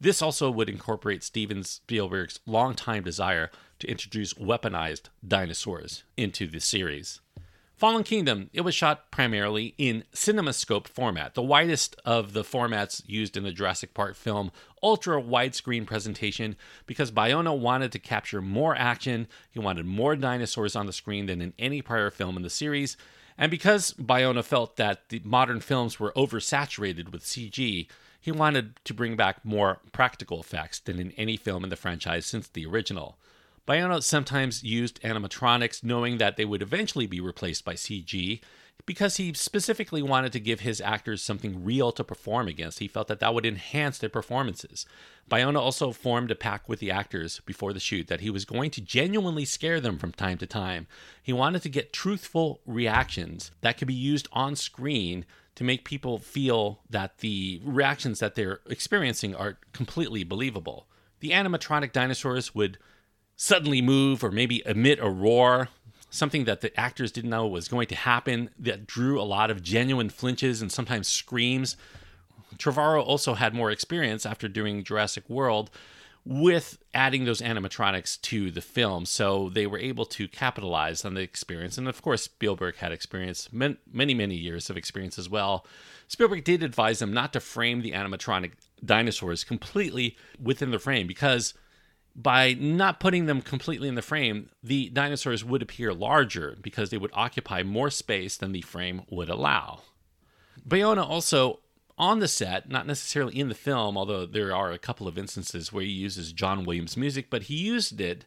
This 0.00 0.20
also 0.20 0.50
would 0.50 0.68
incorporate 0.68 1.22
Steven 1.22 1.62
Spielberg's 1.62 2.40
longtime 2.46 3.05
desire 3.05 3.50
to 3.78 3.87
introduce 3.88 4.35
weaponized 4.35 5.11
dinosaurs 5.26 6.02
into 6.16 6.46
the 6.48 6.61
series. 6.61 7.20
Fallen 7.83 8.05
Kingdom, 8.05 8.49
it 8.53 8.61
was 8.61 8.77
shot 8.77 9.11
primarily 9.11 9.75
in 9.77 10.05
CinemaScope 10.14 10.87
format, 10.87 11.35
the 11.35 11.42
widest 11.42 11.97
of 12.05 12.33
the 12.33 12.45
formats 12.45 13.03
used 13.07 13.37
in 13.37 13.42
the 13.42 13.51
Jurassic 13.51 13.92
Park 13.92 14.14
film, 14.14 14.53
ultra 14.85 15.21
widescreen 15.21 15.85
presentation, 15.85 16.55
because 16.87 17.11
Bayona 17.11 17.59
wanted 17.59 17.90
to 17.90 17.99
capture 17.99 18.40
more 18.40 18.77
action, 18.77 19.27
he 19.51 19.59
wanted 19.59 19.85
more 19.85 20.14
dinosaurs 20.14 20.77
on 20.77 20.87
the 20.87 20.92
screen 20.92 21.27
than 21.27 21.42
in 21.42 21.55
any 21.59 21.83
prior 21.83 22.12
film 22.12 22.37
in 22.37 22.45
the 22.45 22.51
series, 22.51 22.97
and 23.37 23.51
because 23.51 23.95
Bayona 23.95 24.45
felt 24.45 24.77
that 24.77 25.09
the 25.09 25.21
modern 25.25 25.59
films 25.59 25.99
were 25.99 26.12
oversaturated 26.12 27.11
with 27.11 27.25
CG, 27.25 27.88
he 28.21 28.31
wanted 28.31 28.79
to 28.85 28.95
bring 28.95 29.16
back 29.16 29.45
more 29.45 29.81
practical 29.90 30.38
effects 30.38 30.79
than 30.79 31.01
in 31.01 31.11
any 31.16 31.37
film 31.37 31.64
in 31.64 31.71
the 31.71 31.75
franchise 31.75 32.27
since 32.27 32.47
the 32.47 32.64
original. 32.64 33.18
Bayona 33.66 34.03
sometimes 34.03 34.64
used 34.64 35.01
animatronics, 35.03 35.85
knowing 35.85 36.18
that 36.18 36.37
they 36.37 36.44
would 36.44 36.62
eventually 36.62 37.07
be 37.07 37.20
replaced 37.20 37.64
by 37.64 37.75
CG, 37.75 38.40
because 38.87 39.16
he 39.16 39.33
specifically 39.33 40.03
wanted 40.03 40.33
to 40.33 40.40
give 40.40 40.61
his 40.61 40.81
actors 40.81 41.22
something 41.22 41.64
real 41.64 41.92
to 41.92 42.03
perform 42.03 42.48
against. 42.48 42.81
He 42.81 42.88
felt 42.88 43.07
that 43.09 43.20
that 43.20 43.33
would 43.33 43.46
enhance 43.46 43.98
their 43.98 44.11
performances. 44.11 44.85
Bayona 45.31 45.61
also 45.61 45.92
formed 45.92 46.33
a 46.33 46.35
pact 46.35 46.68
with 46.68 46.81
the 46.81 46.90
actors 46.90 47.40
before 47.46 47.72
the 47.72 47.79
shoot 47.79 48.09
that 48.09 48.20
he 48.20 48.31
was 48.31 48.44
going 48.44 48.70
to 48.72 48.81
genuinely 48.81 49.44
scare 49.44 49.81
them 49.81 49.98
from 49.98 50.11
time 50.11 50.38
to 50.38 50.46
time. 50.46 50.88
He 51.22 51.33
wanted 51.33 51.62
to 51.62 51.68
get 51.68 51.92
truthful 51.92 52.61
reactions 52.66 53.53
that 53.61 53.79
could 53.79 53.88
be 53.88 53.94
used 53.94 54.29
on 54.33 54.57
screen 54.57 55.25
to 55.55 55.64
make 55.64 55.85
people 55.85 56.18
feel 56.18 56.81
that 56.90 57.18
the 57.18 57.61
reactions 57.64 58.18
that 58.18 58.35
they're 58.35 58.61
experiencing 58.68 59.37
are 59.37 59.59
completely 59.72 60.25
believable. 60.25 60.88
The 61.20 61.31
animatronic 61.31 61.92
dinosaurs 61.92 62.55
would 62.55 62.79
suddenly 63.42 63.83
move 63.83 64.22
or 64.22 64.31
maybe 64.31 64.62
emit 64.64 65.00
a 65.00 65.11
roar, 65.11 65.68
something 66.11 66.44
that 66.44 66.61
the 66.61 66.78
actors 66.78 67.11
didn't 67.11 67.31
know 67.31 67.44
was 67.44 67.66
going 67.66 67.88
to 67.88 67.96
happen 67.96 68.48
that 68.57 68.87
drew 68.87 69.20
a 69.20 69.24
lot 69.24 69.50
of 69.50 69.64
genuine 69.64 70.09
flinches 70.09 70.62
and 70.62 70.70
sometimes 70.70 71.09
screams. 71.09 71.76
Trevorrow 72.57 73.05
also 73.05 73.35
had 73.35 73.52
more 73.52 73.72
experience 73.72 74.24
after 74.24 74.46
doing 74.46 74.85
Jurassic 74.85 75.28
World 75.28 75.72
with 76.24 76.78
adding 76.94 77.24
those 77.24 77.40
animatronics 77.40 78.20
to 78.20 78.52
the 78.52 78.61
film. 78.61 79.05
So 79.05 79.48
they 79.48 79.66
were 79.66 79.78
able 79.81 80.05
to 80.07 80.28
capitalize 80.28 81.05
on 81.05 81.14
the 81.14 81.22
experience. 81.22 81.76
And 81.76 81.88
of 81.88 82.00
course, 82.00 82.22
Spielberg 82.22 82.76
had 82.76 82.92
experience, 82.92 83.48
many, 83.52 83.76
many 84.14 84.37
years 84.37 84.70
of 84.70 84.76
experience 84.76 85.18
as 85.18 85.28
well. 85.28 85.66
Spielberg 86.07 86.44
did 86.44 86.62
advise 86.62 87.00
them 87.00 87.12
not 87.12 87.33
to 87.33 87.40
frame 87.40 87.83
the 87.83 87.90
animatronic 87.90 88.52
dinosaurs 88.85 89.42
completely 89.42 90.16
within 90.40 90.70
the 90.70 90.78
frame 90.78 91.09
because 91.09 91.55
by 92.14 92.55
not 92.55 93.01
putting 93.01 93.27
them 93.27 93.40
completely 93.40 93.88
in 93.88 93.94
the 93.94 94.03
frame, 94.03 94.51
the 94.62 94.90
dinosaurs 94.90 95.44
would 95.44 95.62
appear 95.62 95.94
larger 95.94 96.59
because 96.61 96.90
they 96.90 96.98
would 96.98 97.11
occupy 97.14 97.62
more 97.62 97.90
space 97.90 98.37
than 98.37 98.53
the 98.53 98.62
frame 98.62 99.03
would 99.11 99.31
allow. 99.31 99.81
Bayona 100.66 101.09
also 101.09 101.61
on 101.96 102.18
the 102.18 102.29
set, 102.29 102.68
not 102.68 102.87
necessarily 102.87 103.38
in 103.38 103.48
the 103.48 103.55
film, 103.55 103.96
although 103.96 104.27
there 104.27 104.55
are 104.55 104.72
a 104.72 104.79
couple 104.79 105.09
of 105.09 105.18
instances 105.18 105.72
where 105.72 105.85
he 105.85 105.90
uses 105.90 106.33
John 106.33 106.64
Williams 106.64 106.96
music, 106.96 107.29
but 107.31 107.44
he 107.44 107.55
used 107.55 108.01
it 108.01 108.25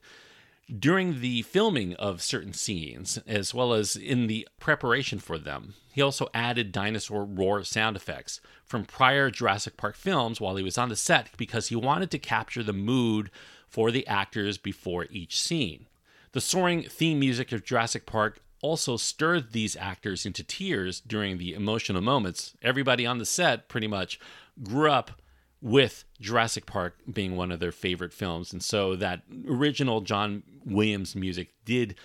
during 0.80 1.22
the 1.22 1.44
filming 1.44 1.94
of 1.96 2.24
certain 2.24 2.54
scenes 2.54 3.20
as 3.28 3.54
well 3.54 3.74
as 3.74 3.96
in 3.96 4.28
the 4.28 4.48
preparation 4.60 5.20
for 5.20 5.38
them. 5.38 5.76
He 5.94 6.02
also 6.02 6.28
added 6.34 6.72
dinosaur 6.72 7.24
roar 7.24 7.64
sound 7.64 7.96
effects 7.96 8.42
from 8.66 8.86
prior 8.86 9.30
Jurassic 9.30 9.78
Park 9.78 9.96
films 9.96 10.42
while 10.42 10.56
he 10.56 10.64
was 10.64 10.78
on 10.78 10.90
the 10.90 10.96
set 10.96 11.30
because 11.38 11.68
he 11.68 11.76
wanted 11.76 12.10
to 12.12 12.20
capture 12.20 12.64
the 12.64 12.74
mood 12.74 13.30
for 13.76 13.92
the 13.92 14.08
actors 14.08 14.58
before 14.58 15.06
each 15.10 15.38
scene. 15.38 15.86
The 16.32 16.40
soaring 16.40 16.84
theme 16.84 17.20
music 17.20 17.52
of 17.52 17.66
Jurassic 17.66 18.06
Park 18.06 18.40
also 18.62 18.96
stirred 18.96 19.52
these 19.52 19.76
actors 19.76 20.26
into 20.26 20.46
tears 20.46 21.02
during 21.02 21.38
the 21.38 21.54
emotional 21.54 22.02
moments. 22.02 22.54
Everybody 22.62 23.06
on 23.06 23.18
the 23.18 23.26
set 23.26 23.68
pretty 23.68 23.88
much 23.88 24.18
grew 24.64 24.90
up 24.90 25.22
with 25.62 26.06
Jurassic 26.22 26.66
Park 26.66 26.96
being 27.12 27.36
one 27.36 27.52
of 27.52 27.60
their 27.60 27.74
favorite 27.74 28.14
films. 28.14 28.54
And 28.54 28.64
so 28.64 28.96
that 28.96 29.24
original 29.46 30.00
John 30.00 30.44
Williams 30.66 31.14
music 31.14 31.50
did 31.66 31.96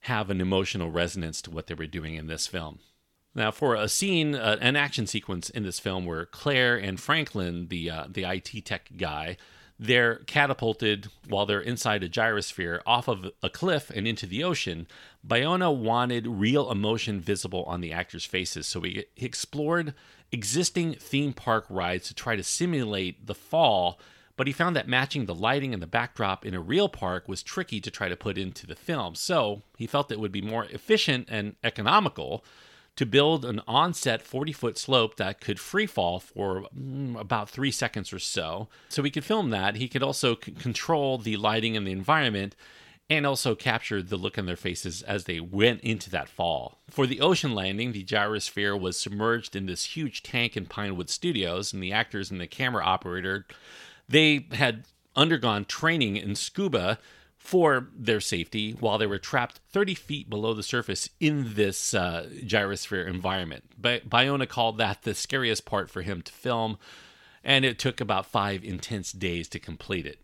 have 0.00 0.30
an 0.30 0.40
emotional 0.40 0.90
resonance 0.90 1.40
to 1.42 1.52
what 1.52 1.68
they 1.68 1.74
were 1.74 1.86
doing 1.86 2.16
in 2.16 2.26
this 2.26 2.48
film. 2.48 2.80
Now, 3.36 3.52
for 3.52 3.76
a 3.76 3.88
scene, 3.88 4.34
uh, 4.34 4.56
an 4.60 4.74
action 4.74 5.06
sequence 5.06 5.48
in 5.48 5.62
this 5.62 5.78
film 5.78 6.06
where 6.06 6.26
Claire 6.26 6.76
and 6.76 6.98
Franklin, 6.98 7.68
the 7.68 7.88
uh, 7.88 8.04
the 8.08 8.24
IT 8.24 8.64
tech 8.64 8.90
guy, 8.96 9.36
they're 9.82 10.16
catapulted 10.26 11.08
while 11.26 11.46
they're 11.46 11.58
inside 11.58 12.02
a 12.02 12.08
gyrosphere 12.08 12.80
off 12.84 13.08
of 13.08 13.30
a 13.42 13.48
cliff 13.48 13.88
and 13.88 14.06
into 14.06 14.26
the 14.26 14.44
ocean. 14.44 14.86
Bayona 15.26 15.74
wanted 15.74 16.26
real 16.26 16.70
emotion 16.70 17.18
visible 17.18 17.64
on 17.64 17.80
the 17.80 17.90
actors' 17.90 18.26
faces, 18.26 18.66
so 18.66 18.82
he 18.82 19.06
explored 19.16 19.94
existing 20.32 20.92
theme 20.94 21.32
park 21.32 21.64
rides 21.70 22.08
to 22.08 22.14
try 22.14 22.36
to 22.36 22.42
simulate 22.42 23.26
the 23.26 23.34
fall, 23.34 23.98
but 24.36 24.46
he 24.46 24.52
found 24.52 24.76
that 24.76 24.86
matching 24.86 25.24
the 25.24 25.34
lighting 25.34 25.72
and 25.72 25.82
the 25.82 25.86
backdrop 25.86 26.44
in 26.44 26.54
a 26.54 26.60
real 26.60 26.90
park 26.90 27.26
was 27.26 27.42
tricky 27.42 27.80
to 27.80 27.90
try 27.90 28.10
to 28.10 28.16
put 28.16 28.36
into 28.36 28.66
the 28.66 28.76
film. 28.76 29.14
So 29.14 29.62
he 29.78 29.86
felt 29.86 30.12
it 30.12 30.20
would 30.20 30.30
be 30.30 30.42
more 30.42 30.66
efficient 30.66 31.26
and 31.30 31.56
economical 31.64 32.44
to 33.00 33.06
build 33.06 33.46
an 33.46 33.62
onset 33.66 34.20
40 34.20 34.52
foot 34.52 34.76
slope 34.76 35.16
that 35.16 35.40
could 35.40 35.58
free 35.58 35.86
fall 35.86 36.20
for 36.20 36.66
mm, 36.78 37.18
about 37.18 37.48
three 37.48 37.70
seconds 37.70 38.12
or 38.12 38.18
so. 38.18 38.68
So 38.90 39.02
he 39.02 39.10
could 39.10 39.24
film 39.24 39.48
that. 39.48 39.76
He 39.76 39.88
could 39.88 40.02
also 40.02 40.36
c- 40.36 40.52
control 40.52 41.16
the 41.16 41.38
lighting 41.38 41.78
and 41.78 41.86
the 41.86 41.92
environment 41.92 42.54
and 43.08 43.24
also 43.26 43.54
capture 43.54 44.02
the 44.02 44.18
look 44.18 44.36
on 44.36 44.44
their 44.44 44.54
faces 44.54 45.00
as 45.00 45.24
they 45.24 45.40
went 45.40 45.80
into 45.80 46.10
that 46.10 46.28
fall. 46.28 46.82
For 46.90 47.06
the 47.06 47.22
ocean 47.22 47.54
landing, 47.54 47.92
the 47.92 48.04
gyrosphere 48.04 48.78
was 48.78 49.00
submerged 49.00 49.56
in 49.56 49.64
this 49.64 49.96
huge 49.96 50.22
tank 50.22 50.54
in 50.54 50.66
Pinewood 50.66 51.08
Studios, 51.08 51.72
and 51.72 51.82
the 51.82 51.92
actors 51.92 52.30
and 52.30 52.38
the 52.38 52.46
camera 52.46 52.84
operator 52.84 53.46
they 54.10 54.46
had 54.52 54.84
undergone 55.16 55.64
training 55.64 56.16
in 56.18 56.34
scuba 56.34 56.98
for 57.40 57.88
their 57.96 58.20
safety 58.20 58.72
while 58.78 58.98
they 58.98 59.06
were 59.06 59.18
trapped 59.18 59.60
30 59.72 59.94
feet 59.94 60.30
below 60.30 60.52
the 60.52 60.62
surface 60.62 61.08
in 61.18 61.54
this 61.54 61.94
uh, 61.94 62.28
gyrosphere 62.44 63.08
environment. 63.08 63.64
But 63.80 64.10
Bayona 64.10 64.46
called 64.46 64.76
that 64.78 65.02
the 65.02 65.14
scariest 65.14 65.64
part 65.64 65.90
for 65.90 66.02
him 66.02 66.20
to 66.20 66.32
film, 66.32 66.78
and 67.42 67.64
it 67.64 67.78
took 67.78 67.98
about 67.98 68.26
five 68.26 68.62
intense 68.62 69.10
days 69.10 69.48
to 69.48 69.58
complete 69.58 70.06
it. 70.06 70.20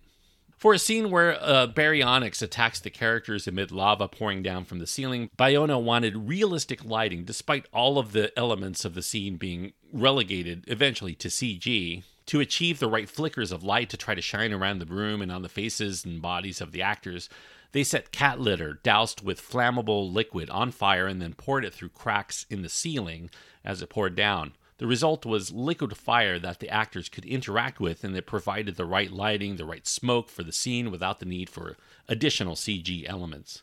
For 0.58 0.74
a 0.74 0.78
scene 0.78 1.10
where 1.10 1.42
uh, 1.42 1.66
baryonyx 1.66 2.42
attacks 2.42 2.80
the 2.80 2.90
characters 2.90 3.48
amid 3.48 3.72
lava 3.72 4.08
pouring 4.08 4.42
down 4.42 4.66
from 4.66 4.78
the 4.78 4.86
ceiling, 4.86 5.30
Bayona 5.38 5.82
wanted 5.82 6.28
realistic 6.28 6.84
lighting 6.84 7.24
despite 7.24 7.66
all 7.72 7.98
of 7.98 8.12
the 8.12 8.38
elements 8.38 8.84
of 8.84 8.94
the 8.94 9.02
scene 9.02 9.36
being 9.36 9.72
relegated 9.90 10.64
eventually 10.68 11.14
to 11.14 11.28
CG 11.28 12.04
to 12.26 12.40
achieve 12.40 12.78
the 12.78 12.88
right 12.88 13.08
flickers 13.08 13.52
of 13.52 13.62
light 13.62 13.88
to 13.90 13.96
try 13.96 14.14
to 14.14 14.22
shine 14.22 14.52
around 14.52 14.78
the 14.78 14.86
room 14.86 15.22
and 15.22 15.30
on 15.30 15.42
the 15.42 15.48
faces 15.48 16.04
and 16.04 16.20
bodies 16.20 16.60
of 16.60 16.72
the 16.72 16.82
actors, 16.82 17.28
they 17.72 17.84
set 17.84 18.12
cat 18.12 18.40
litter 18.40 18.80
doused 18.82 19.22
with 19.22 19.40
flammable 19.40 20.12
liquid 20.12 20.50
on 20.50 20.70
fire 20.70 21.06
and 21.06 21.20
then 21.20 21.34
poured 21.34 21.64
it 21.64 21.74
through 21.74 21.90
cracks 21.90 22.46
in 22.50 22.62
the 22.62 22.68
ceiling 22.68 23.30
as 23.64 23.82
it 23.82 23.90
poured 23.90 24.14
down. 24.14 24.52
The 24.78 24.86
result 24.86 25.24
was 25.24 25.52
liquid 25.52 25.96
fire 25.96 26.38
that 26.38 26.60
the 26.60 26.68
actors 26.68 27.08
could 27.08 27.24
interact 27.24 27.80
with, 27.80 28.04
and 28.04 28.14
it 28.14 28.26
provided 28.26 28.76
the 28.76 28.84
right 28.84 29.10
lighting, 29.10 29.56
the 29.56 29.64
right 29.64 29.86
smoke 29.86 30.28
for 30.28 30.42
the 30.42 30.52
scene 30.52 30.90
without 30.90 31.18
the 31.18 31.26
need 31.26 31.48
for 31.48 31.76
additional 32.08 32.54
CG 32.54 33.08
elements. 33.08 33.62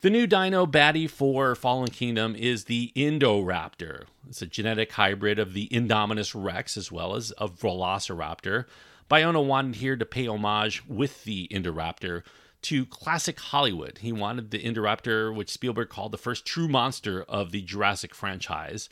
The 0.00 0.10
new 0.10 0.26
dino 0.26 0.66
baddie 0.66 1.08
for 1.08 1.54
Fallen 1.54 1.88
Kingdom 1.88 2.36
is 2.36 2.64
the 2.64 2.92
Indoraptor. 2.94 4.04
It's 4.28 4.42
a 4.42 4.46
genetic 4.46 4.92
hybrid 4.92 5.38
of 5.38 5.54
the 5.54 5.66
Indominus 5.68 6.34
Rex 6.34 6.76
as 6.76 6.92
well 6.92 7.14
as 7.14 7.32
a 7.38 7.48
Velociraptor. 7.48 8.66
Bayona 9.10 9.44
wanted 9.44 9.76
here 9.76 9.96
to 9.96 10.04
pay 10.04 10.26
homage 10.26 10.86
with 10.86 11.24
the 11.24 11.48
Indoraptor 11.50 12.22
to 12.62 12.84
classic 12.86 13.40
Hollywood. 13.40 13.98
He 13.98 14.12
wanted 14.12 14.50
the 14.50 14.62
Indoraptor, 14.62 15.34
which 15.34 15.50
Spielberg 15.50 15.88
called 15.88 16.12
the 16.12 16.18
first 16.18 16.44
true 16.44 16.68
monster 16.68 17.22
of 17.22 17.50
the 17.50 17.62
Jurassic 17.62 18.14
franchise 18.14 18.90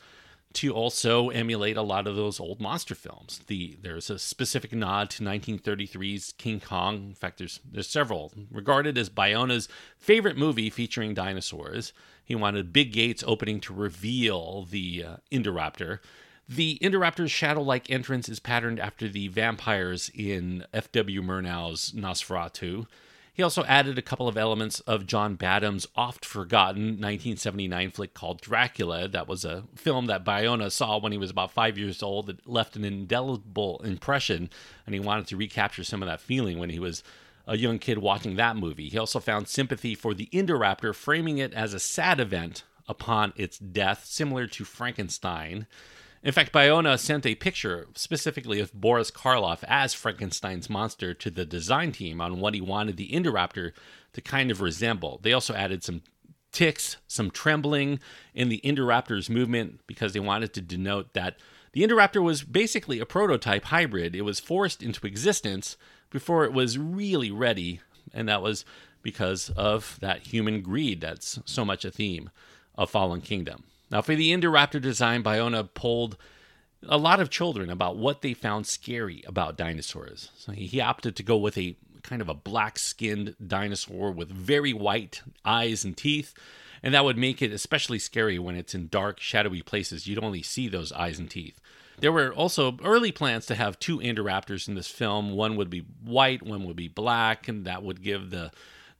to 0.53 0.73
also 0.73 1.29
emulate 1.29 1.77
a 1.77 1.81
lot 1.81 2.07
of 2.07 2.15
those 2.15 2.39
old 2.39 2.61
monster 2.61 2.95
films. 2.95 3.41
The 3.47 3.77
there's 3.81 4.09
a 4.09 4.19
specific 4.19 4.73
nod 4.73 5.09
to 5.11 5.23
1933's 5.23 6.33
King 6.37 6.59
Kong. 6.59 6.95
In 6.95 7.15
fact, 7.15 7.39
there's 7.39 7.59
there's 7.69 7.89
several 7.89 8.31
regarded 8.51 8.97
as 8.97 9.09
Bayona's 9.09 9.67
favorite 9.97 10.37
movie 10.37 10.69
featuring 10.69 11.13
dinosaurs. 11.13 11.93
He 12.23 12.35
wanted 12.35 12.73
big 12.73 12.93
gates 12.93 13.23
opening 13.25 13.59
to 13.61 13.73
reveal 13.73 14.63
the 14.69 15.03
uh, 15.03 15.15
Indoraptor. 15.31 15.99
The 16.47 16.77
Indoraptor's 16.81 17.31
shadow-like 17.31 17.89
entrance 17.89 18.27
is 18.27 18.39
patterned 18.39 18.79
after 18.79 19.07
the 19.07 19.29
vampires 19.29 20.11
in 20.13 20.65
F.W. 20.73 21.21
Murnau's 21.21 21.91
Nosferatu. 21.91 22.85
He 23.33 23.41
also 23.41 23.63
added 23.63 23.97
a 23.97 24.03
couple 24.03 24.27
of 24.27 24.37
elements 24.37 24.79
of 24.81 25.07
John 25.07 25.35
Badham's 25.35 25.87
oft 25.95 26.23
forgotten 26.23 26.83
1979 26.83 27.89
flick 27.89 28.13
called 28.13 28.39
Dracula. 28.41 29.07
That 29.07 29.27
was 29.27 29.43
a 29.43 29.63
film 29.75 30.05
that 30.05 30.23
Bayona 30.23 30.71
saw 30.71 30.99
when 30.99 31.11
he 31.11 31.17
was 31.17 31.31
about 31.31 31.51
five 31.51 31.75
years 31.75 32.03
old. 32.03 32.29
It 32.29 32.47
left 32.47 32.75
an 32.75 32.85
indelible 32.85 33.81
impression, 33.83 34.51
and 34.85 34.93
he 34.93 34.99
wanted 34.99 35.25
to 35.27 35.37
recapture 35.37 35.83
some 35.83 36.03
of 36.03 36.07
that 36.07 36.21
feeling 36.21 36.59
when 36.59 36.69
he 36.69 36.79
was 36.79 37.03
a 37.47 37.57
young 37.57 37.79
kid 37.79 37.97
watching 37.97 38.35
that 38.35 38.55
movie. 38.55 38.87
He 38.87 38.99
also 38.99 39.19
found 39.19 39.47
sympathy 39.47 39.95
for 39.95 40.13
the 40.13 40.27
Indoraptor, 40.31 40.93
framing 40.93 41.39
it 41.39 41.55
as 41.55 41.73
a 41.73 41.79
sad 41.79 42.19
event 42.19 42.63
upon 42.87 43.33
its 43.35 43.57
death, 43.57 44.05
similar 44.05 44.45
to 44.45 44.63
Frankenstein. 44.63 45.65
In 46.23 46.31
fact, 46.31 46.53
Bayona 46.53 46.97
sent 46.97 47.25
a 47.25 47.35
picture 47.35 47.87
specifically 47.95 48.61
of 48.61 48.73
Boris 48.73 49.11
Karloff 49.11 49.61
as 49.67 49.93
Frankenstein's 49.93 50.69
monster 50.69 51.13
to 51.13 51.29
the 51.29 51.45
design 51.45 51.91
team 51.91 52.21
on 52.21 52.39
what 52.39 52.53
he 52.53 52.61
wanted 52.61 52.95
the 52.95 53.09
Indoraptor 53.09 53.73
to 54.13 54.21
kind 54.21 54.49
of 54.49 54.61
resemble. 54.61 55.19
They 55.21 55.33
also 55.33 55.53
added 55.53 55.83
some 55.83 56.01
ticks, 56.53 56.95
some 57.07 57.29
trembling 57.29 57.99
in 58.33 58.47
the 58.47 58.61
Indoraptor's 58.63 59.29
movement 59.29 59.81
because 59.85 60.13
they 60.13 60.21
wanted 60.21 60.53
to 60.53 60.61
denote 60.61 61.13
that 61.13 61.35
the 61.73 61.81
Indoraptor 61.81 62.23
was 62.23 62.43
basically 62.43 62.99
a 62.99 63.05
prototype 63.05 63.65
hybrid. 63.65 64.15
It 64.15 64.21
was 64.21 64.39
forced 64.39 64.81
into 64.81 65.05
existence 65.05 65.75
before 66.09 66.45
it 66.45 66.53
was 66.53 66.77
really 66.77 67.31
ready, 67.31 67.81
and 68.13 68.29
that 68.29 68.41
was 68.41 68.63
because 69.01 69.49
of 69.57 69.97
that 69.99 70.27
human 70.27 70.61
greed 70.61 71.01
that's 71.01 71.39
so 71.43 71.65
much 71.65 71.83
a 71.83 71.91
theme 71.91 72.29
of 72.75 72.89
Fallen 72.89 73.19
Kingdom. 73.19 73.65
Now, 73.93 74.01
for 74.01 74.15
the 74.15 74.31
Indoraptor 74.31 74.81
design, 74.81 75.21
Bayona 75.21 75.71
polled 75.71 76.17
a 76.87 76.97
lot 76.97 77.19
of 77.19 77.29
children 77.29 77.69
about 77.69 77.95
what 77.95 78.23
they 78.23 78.33
found 78.33 78.65
scary 78.65 79.23
about 79.27 79.55
dinosaurs. 79.55 80.31
So 80.35 80.51
he 80.51 80.81
opted 80.81 81.15
to 81.15 81.21
go 81.21 81.37
with 81.37 81.59
a 81.59 81.75
kind 82.01 82.19
of 82.19 82.27
a 82.27 82.33
black 82.33 82.79
skinned 82.79 83.35
dinosaur 83.45 84.11
with 84.11 84.31
very 84.31 84.73
white 84.73 85.21
eyes 85.45 85.85
and 85.85 85.95
teeth. 85.95 86.33
And 86.81 86.91
that 86.95 87.05
would 87.05 87.19
make 87.19 87.39
it 87.43 87.53
especially 87.53 87.99
scary 87.99 88.39
when 88.39 88.55
it's 88.55 88.73
in 88.73 88.87
dark, 88.87 89.19
shadowy 89.19 89.61
places. 89.61 90.07
You'd 90.07 90.23
only 90.23 90.41
see 90.41 90.67
those 90.67 90.91
eyes 90.91 91.19
and 91.19 91.29
teeth. 91.29 91.61
There 91.99 92.11
were 92.11 92.33
also 92.33 92.79
early 92.83 93.11
plans 93.11 93.45
to 93.45 93.55
have 93.55 93.77
two 93.77 93.99
Indoraptors 93.99 94.67
in 94.67 94.73
this 94.73 94.87
film. 94.87 95.33
One 95.33 95.55
would 95.55 95.69
be 95.69 95.85
white, 96.03 96.41
one 96.41 96.63
would 96.63 96.75
be 96.75 96.87
black, 96.87 97.47
and 97.47 97.63
that 97.65 97.83
would 97.83 98.01
give 98.01 98.31
the 98.31 98.51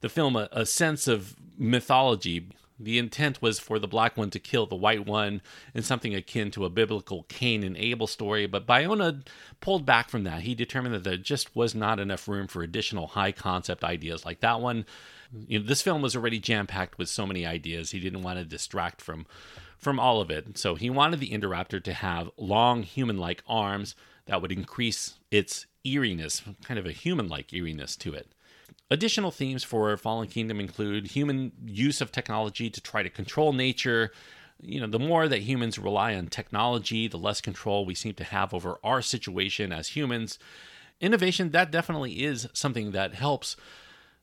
the 0.02 0.08
film 0.08 0.36
a, 0.36 0.48
a 0.52 0.66
sense 0.66 1.08
of 1.08 1.34
mythology. 1.58 2.46
The 2.84 2.98
intent 2.98 3.40
was 3.42 3.58
for 3.58 3.78
the 3.78 3.88
black 3.88 4.16
one 4.16 4.30
to 4.30 4.38
kill 4.38 4.66
the 4.66 4.76
white 4.76 5.06
one 5.06 5.40
in 5.74 5.82
something 5.82 6.14
akin 6.14 6.50
to 6.52 6.64
a 6.64 6.70
biblical 6.70 7.24
Cain 7.24 7.64
and 7.64 7.76
Abel 7.76 8.06
story, 8.06 8.46
but 8.46 8.66
Bayona 8.66 9.26
pulled 9.60 9.86
back 9.86 10.08
from 10.08 10.24
that. 10.24 10.42
He 10.42 10.54
determined 10.54 10.94
that 10.94 11.04
there 11.04 11.16
just 11.16 11.54
was 11.56 11.74
not 11.74 11.98
enough 11.98 12.28
room 12.28 12.46
for 12.46 12.62
additional 12.62 13.08
high 13.08 13.32
concept 13.32 13.84
ideas 13.84 14.24
like 14.24 14.40
that 14.40 14.60
one. 14.60 14.84
You 15.48 15.58
know, 15.58 15.66
this 15.66 15.82
film 15.82 16.02
was 16.02 16.14
already 16.14 16.38
jam 16.38 16.66
packed 16.66 16.98
with 16.98 17.08
so 17.08 17.26
many 17.26 17.44
ideas. 17.46 17.90
He 17.90 18.00
didn't 18.00 18.22
want 18.22 18.38
to 18.38 18.44
distract 18.44 19.00
from 19.00 19.26
from 19.78 20.00
all 20.00 20.20
of 20.20 20.30
it. 20.30 20.56
So 20.56 20.76
he 20.76 20.88
wanted 20.88 21.20
the 21.20 21.30
Indoraptor 21.30 21.82
to 21.84 21.92
have 21.92 22.30
long 22.38 22.84
human 22.84 23.18
like 23.18 23.42
arms 23.46 23.94
that 24.26 24.40
would 24.40 24.52
increase 24.52 25.14
its 25.30 25.66
eeriness, 25.84 26.42
kind 26.64 26.78
of 26.78 26.86
a 26.86 26.92
human 26.92 27.28
like 27.28 27.52
eeriness 27.52 27.94
to 27.96 28.14
it. 28.14 28.33
Additional 28.90 29.30
themes 29.30 29.64
for 29.64 29.96
Fallen 29.96 30.28
Kingdom 30.28 30.60
include 30.60 31.08
human 31.08 31.52
use 31.64 32.00
of 32.00 32.12
technology 32.12 32.68
to 32.68 32.80
try 32.80 33.02
to 33.02 33.10
control 33.10 33.52
nature. 33.52 34.12
You 34.60 34.80
know, 34.80 34.86
the 34.86 34.98
more 34.98 35.26
that 35.26 35.42
humans 35.42 35.78
rely 35.78 36.14
on 36.14 36.26
technology, 36.26 37.08
the 37.08 37.16
less 37.16 37.40
control 37.40 37.86
we 37.86 37.94
seem 37.94 38.14
to 38.14 38.24
have 38.24 38.52
over 38.52 38.78
our 38.84 39.00
situation 39.00 39.72
as 39.72 39.88
humans. 39.88 40.38
Innovation, 41.00 41.50
that 41.50 41.70
definitely 41.70 42.24
is 42.24 42.46
something 42.52 42.92
that 42.92 43.14
helps 43.14 43.56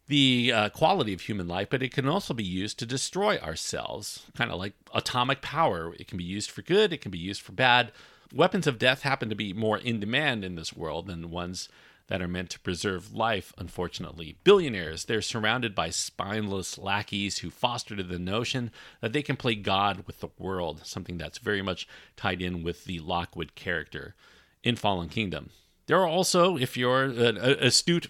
the 0.08 0.52
uh, 0.54 0.70
quality 0.70 1.14
of 1.14 1.22
human 1.22 1.48
life, 1.48 1.70
but 1.70 1.82
it 1.82 1.94
can 1.94 2.08
also 2.08 2.34
be 2.34 2.44
used 2.44 2.78
to 2.80 2.86
destroy 2.86 3.38
ourselves, 3.40 4.26
kind 4.36 4.52
of 4.52 4.60
like 4.60 4.74
atomic 4.94 5.42
power. 5.42 5.94
It 6.00 6.08
can 6.08 6.18
be 6.18 6.24
used 6.24 6.52
for 6.52 6.62
good, 6.62 6.94
it 6.94 7.02
can 7.02 7.12
be 7.12 7.18
used 7.18 7.42
for 7.42 7.52
bad. 7.52 7.92
Weapons 8.34 8.68
of 8.68 8.80
death 8.80 9.02
happen 9.02 9.30
to 9.30 9.36
be 9.36 9.54
more 9.54 9.78
in 9.78 10.00
demand 10.00 10.46
in 10.46 10.56
this 10.56 10.76
world 10.76 11.08
than 11.08 11.32
ones 11.32 11.68
that 12.12 12.22
are 12.22 12.28
meant 12.28 12.50
to 12.50 12.60
preserve 12.60 13.16
life, 13.16 13.54
unfortunately. 13.58 14.36
Billionaires, 14.44 15.06
they're 15.06 15.22
surrounded 15.22 15.74
by 15.74 15.90
spineless 15.90 16.78
lackeys 16.78 17.38
who 17.38 17.50
foster 17.50 18.04
the 18.04 18.20
notion 18.20 18.70
that 19.00 19.14
they 19.14 19.22
can 19.22 19.38
play 19.38 19.56
God 19.56 20.04
with 20.06 20.20
the 20.20 20.28
world, 20.38 20.82
something 20.84 21.18
that's 21.18 21.38
very 21.38 21.62
much 21.62 21.88
tied 22.18 22.42
in 22.42 22.64
with 22.64 22.84
the 22.84 23.00
Lockwood 23.00 23.56
character 23.56 24.14
in 24.62 24.76
Fallen 24.76 25.08
Kingdom. 25.08 25.52
There 25.86 26.02
are 26.02 26.08
also, 26.08 26.58
if 26.58 26.76
you're 26.76 27.04
an 27.04 27.38
astute 27.38 28.10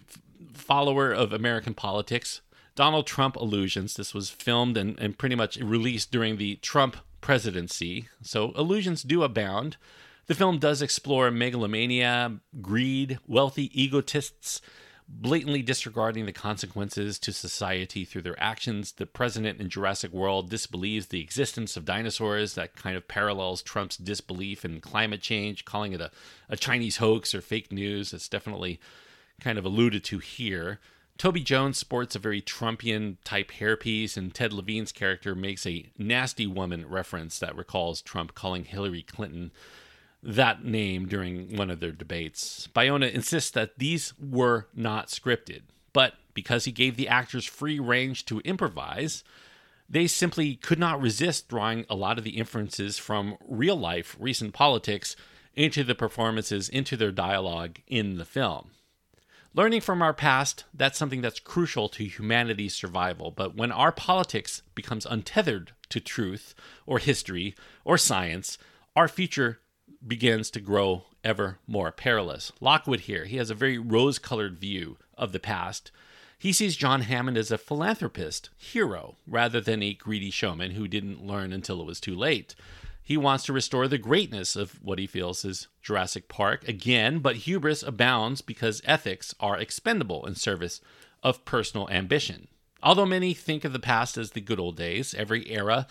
follower 0.52 1.12
of 1.12 1.32
American 1.32 1.76
politics, 1.76 2.42
Donald 2.74 3.06
Trump 3.06 3.36
allusions. 3.36 3.94
This 3.94 4.16
was 4.16 4.32
filmed 4.32 4.78
and, 4.78 5.00
and 5.00 5.16
pretty 5.16 5.36
much 5.36 5.58
released 5.58 6.12
during 6.12 6.38
the 6.38 6.56
Trump 6.56 6.98
presidency, 7.22 8.10
so 8.24 8.52
allusions 8.56 9.04
do 9.04 9.22
abound. 9.22 9.78
The 10.32 10.36
film 10.36 10.60
does 10.60 10.82
explore 10.82 11.30
megalomania, 11.30 12.40
greed, 12.62 13.20
wealthy 13.28 13.70
egotists 13.74 14.62
blatantly 15.06 15.62
disregarding 15.62 16.26
the 16.26 16.32
consequences 16.32 17.20
to 17.20 17.34
society 17.34 18.06
through 18.06 18.22
their 18.22 18.42
actions. 18.42 18.94
The 18.94 19.06
president 19.06 19.60
in 19.60 19.68
Jurassic 19.68 20.14
World 20.14 20.50
disbelieves 20.50 21.08
the 21.08 21.20
existence 21.20 21.76
of 21.76 21.84
dinosaurs. 21.84 22.56
That 22.56 22.78
kind 22.78 22.96
of 22.96 23.10
parallels 23.10 23.62
Trump's 23.62 23.98
disbelief 23.98 24.64
in 24.64 24.80
climate 24.80 25.22
change, 25.22 25.66
calling 25.66 25.92
it 25.92 26.00
a, 26.00 26.12
a 26.48 26.56
Chinese 26.56 26.96
hoax 26.96 27.36
or 27.36 27.42
fake 27.42 27.70
news. 27.70 28.14
It's 28.14 28.30
definitely 28.30 28.80
kind 29.42 29.60
of 29.60 29.66
alluded 29.66 30.06
to 30.06 30.20
here. 30.20 30.80
Toby 31.18 31.42
Jones 31.42 31.78
sports 31.78 32.16
a 32.16 32.20
very 32.20 32.42
Trumpian 32.42 33.18
type 33.26 33.52
hairpiece, 33.60 34.16
and 34.16 34.34
Ted 34.34 34.54
Levine's 34.54 34.94
character 34.94 35.36
makes 35.36 35.68
a 35.68 35.92
nasty 35.98 36.48
woman 36.48 36.88
reference 36.88 37.38
that 37.40 37.58
recalls 37.58 38.02
Trump 38.02 38.34
calling 38.34 38.64
Hillary 38.64 39.02
Clinton 39.02 39.52
that 40.24 40.64
name 40.64 41.08
during 41.08 41.56
one 41.56 41.70
of 41.70 41.80
their 41.80 41.92
debates. 41.92 42.68
Bayona 42.76 43.12
insists 43.12 43.52
that 43.52 43.78
these 43.78 44.14
were 44.20 44.68
not 44.76 45.08
scripted, 45.08 45.62
but 45.94 46.14
because 46.34 46.66
he 46.66 46.72
gave 46.72 46.96
the 46.96 47.08
actors 47.08 47.46
free 47.46 47.80
range 47.80 48.26
to 48.26 48.40
improvise, 48.42 49.24
they 49.90 50.08
simply 50.08 50.56
could 50.56 50.80
not 50.80 51.02
resist 51.02 51.50
drawing 51.50 51.86
a 51.90 51.96
lot 51.96 52.18
of 52.18 52.24
the 52.24 52.38
inferences 52.38 52.98
from 52.98 53.38
real 53.46 53.76
life, 53.76 54.16
recent 54.20 54.54
politics 54.54 55.16
into 55.54 55.84
the 55.84 55.96
performances, 55.96 56.70
into 56.70 56.96
their 56.96 57.12
dialogue 57.12 57.80
in 57.88 58.18
the 58.18 58.26
film. 58.26 58.72
Learning 59.54 59.82
from 59.82 60.02
our 60.02 60.14
past, 60.14 60.64
that's 60.74 60.98
something 60.98 61.20
that's 61.20 61.42
crucial 61.42 61.90
to 61.90 62.06
humanity's 62.06 62.74
survival. 62.74 63.32
But 63.32 63.54
when 63.58 63.72
our 63.72 63.92
politics 63.92 64.62
becomes 64.76 65.06
untethered 65.06 65.74
to 65.90 66.00
truth 66.00 66.56
or 66.86 67.00
history 67.00 67.54
or 67.84 67.98
science, 67.98 68.58
our 68.96 69.10
future 69.10 69.60
begins 70.06 70.50
to 70.52 70.60
grow 70.60 71.04
ever 71.24 71.60
more 71.68 71.92
perilous. 71.92 72.52
Lockwood 72.60 73.02
here, 73.02 73.26
he 73.26 73.38
has 73.38 73.50
a 73.50 73.56
very 73.56 73.78
rose 73.78 74.20
colored 74.20 74.60
view 74.60 74.98
of 75.18 75.32
the 75.32 75.40
past. 75.40 75.92
He 76.38 76.52
sees 76.52 76.76
John 76.76 77.02
Hammond 77.02 77.38
as 77.38 77.52
a 77.52 77.58
philanthropist, 77.58 78.50
hero, 78.58 79.16
rather 79.28 79.62
than 79.62 79.84
a 79.84 79.94
greedy 79.94 80.32
showman 80.32 80.72
who 80.72 80.88
didn't 80.88 81.26
learn 81.26 81.54
until 81.54 81.80
it 81.80 81.86
was 81.86 82.00
too 82.00 82.16
late. 82.16 82.56
He 83.04 83.18
wants 83.18 83.46
to 83.46 83.54
restore 83.54 83.88
the 83.88 83.98
greatness 83.98 84.56
of 84.56 84.82
what 84.82 84.98
he 84.98 85.06
feels 85.06 85.44
is 85.46 85.68
Jurassic 85.82 86.28
Park 86.28 86.68
again, 86.68 87.20
but 87.20 87.36
hubris 87.36 87.84
abounds 87.84 88.42
because 88.42 88.82
ethics 88.86 89.36
are 89.40 89.58
expendable 89.58 90.26
in 90.26 90.36
service 90.36 90.82
of 91.22 91.46
personal 91.46 91.90
ambition. 91.90 92.48
Although 92.82 93.06
many 93.06 93.34
think 93.34 93.64
of 93.64 93.74
the 93.74 93.80
past 93.80 94.18
as 94.18 94.32
the 94.32 94.42
good 94.42 94.60
old 94.60 94.78
days, 94.78 95.14
every 95.14 95.52
era 95.52 95.88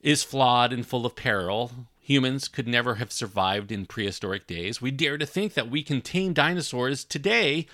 is 0.00 0.22
flawed 0.22 0.72
and 0.72 0.86
full 0.86 1.04
of 1.04 1.16
peril. 1.16 1.72
Humans 2.08 2.48
could 2.48 2.66
never 2.66 2.94
have 2.94 3.12
survived 3.12 3.70
in 3.70 3.84
prehistoric 3.84 4.46
days. 4.46 4.80
We 4.80 4.90
dare 4.90 5.18
to 5.18 5.26
think 5.26 5.52
that 5.52 5.68
we 5.68 5.82
can 5.82 6.00
tame 6.00 6.32
dinosaurs 6.32 7.04
today, 7.04 7.66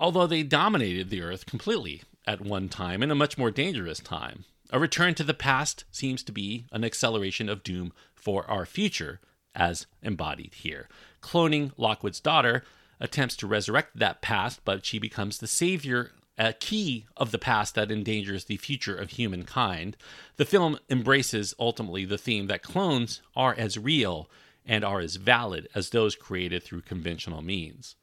although 0.00 0.26
they 0.26 0.42
dominated 0.42 1.08
the 1.08 1.22
Earth 1.22 1.46
completely 1.46 2.02
at 2.26 2.40
one 2.40 2.68
time 2.68 3.00
in 3.00 3.12
a 3.12 3.14
much 3.14 3.38
more 3.38 3.52
dangerous 3.52 4.00
time. 4.00 4.44
A 4.72 4.80
return 4.80 5.14
to 5.14 5.22
the 5.22 5.34
past 5.34 5.84
seems 5.92 6.24
to 6.24 6.32
be 6.32 6.66
an 6.72 6.82
acceleration 6.82 7.48
of 7.48 7.62
doom 7.62 7.92
for 8.16 8.44
our 8.50 8.66
future, 8.66 9.20
as 9.54 9.86
embodied 10.02 10.54
here. 10.54 10.88
Cloning 11.22 11.70
Lockwood's 11.76 12.18
daughter 12.18 12.64
attempts 12.98 13.36
to 13.36 13.46
resurrect 13.46 13.96
that 13.96 14.20
past, 14.20 14.62
but 14.64 14.84
she 14.84 14.98
becomes 14.98 15.38
the 15.38 15.46
savior 15.46 16.10
a 16.38 16.52
key 16.52 17.06
of 17.16 17.30
the 17.30 17.38
past 17.38 17.74
that 17.74 17.90
endangers 17.90 18.44
the 18.44 18.56
future 18.56 18.96
of 18.96 19.10
humankind. 19.10 19.96
The 20.36 20.44
film 20.44 20.78
embraces 20.90 21.54
ultimately 21.58 22.04
the 22.04 22.18
theme 22.18 22.46
that 22.48 22.62
clones 22.62 23.22
are 23.34 23.54
as 23.56 23.78
real 23.78 24.28
and 24.64 24.84
are 24.84 25.00
as 25.00 25.16
valid 25.16 25.68
as 25.74 25.90
those 25.90 26.14
created 26.14 26.62
through 26.62 26.82
conventional 26.82 27.42
means. 27.42 27.94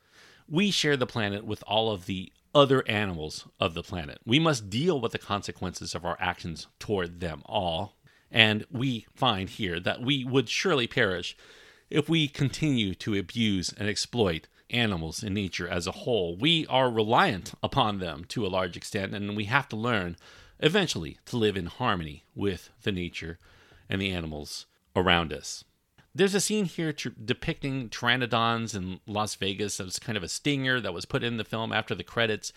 We 0.50 0.72
share 0.72 0.98
the 0.98 1.06
planet 1.06 1.46
with 1.46 1.64
all 1.68 1.92
of 1.92 2.06
the 2.06 2.32
other 2.56 2.88
animals 2.88 3.48
of 3.60 3.74
the 3.74 3.84
planet. 3.84 4.20
We 4.26 4.40
must 4.40 4.70
deal 4.70 5.00
with 5.00 5.12
the 5.12 5.18
consequences 5.18 5.96
of 5.96 6.06
our 6.06 6.18
actions 6.20 6.68
toward 6.80 7.20
them 7.20 7.42
all. 7.46 7.98
And 8.32 8.66
we 8.72 9.06
find 9.16 9.50
here 9.50 9.80
that 9.80 10.02
we 10.02 10.24
would 10.24 10.50
surely 10.50 10.88
perish 10.88 11.36
if 11.90 12.10
we 12.10 12.28
continue 12.28 12.96
to 12.96 13.16
abuse 13.16 13.74
and 13.78 13.88
exploit 13.88 14.48
animals 14.70 15.24
in 15.24 15.34
nature 15.34 15.68
as 15.68 15.88
a 15.88 15.92
whole. 15.92 16.36
We 16.36 16.66
are 16.68 16.90
reliant 16.90 17.54
upon 17.62 18.00
them 18.00 18.26
to 18.30 18.46
a 18.46 18.50
large 18.50 18.76
extent, 18.78 19.14
and 19.14 19.36
we 19.36 19.46
have 19.46 19.70
to 19.70 19.76
learn 19.76 20.18
eventually 20.60 21.18
to 21.26 21.38
live 21.38 21.58
in 21.58 21.66
harmony 21.66 22.24
with 22.36 22.70
the 22.84 22.92
nature 22.92 23.38
and 23.90 24.02
the 24.02 24.12
animals 24.12 24.66
around 24.96 25.34
us. 25.34 25.64
There's 26.16 26.36
a 26.36 26.40
scene 26.40 26.66
here 26.66 26.94
depicting 26.94 27.90
pteranodons 27.90 28.76
in 28.76 29.00
Las 29.08 29.34
Vegas. 29.36 29.78
That 29.78 29.86
was 29.86 29.98
kind 29.98 30.16
of 30.16 30.24
a 30.24 30.30
stinger 30.30 30.80
that 30.80 30.94
was 30.94 31.06
put 31.06 31.24
in 31.24 31.38
the 31.38 31.44
film 31.44 31.74
after 31.74 31.96
the 31.96 32.04
credits. 32.04 32.54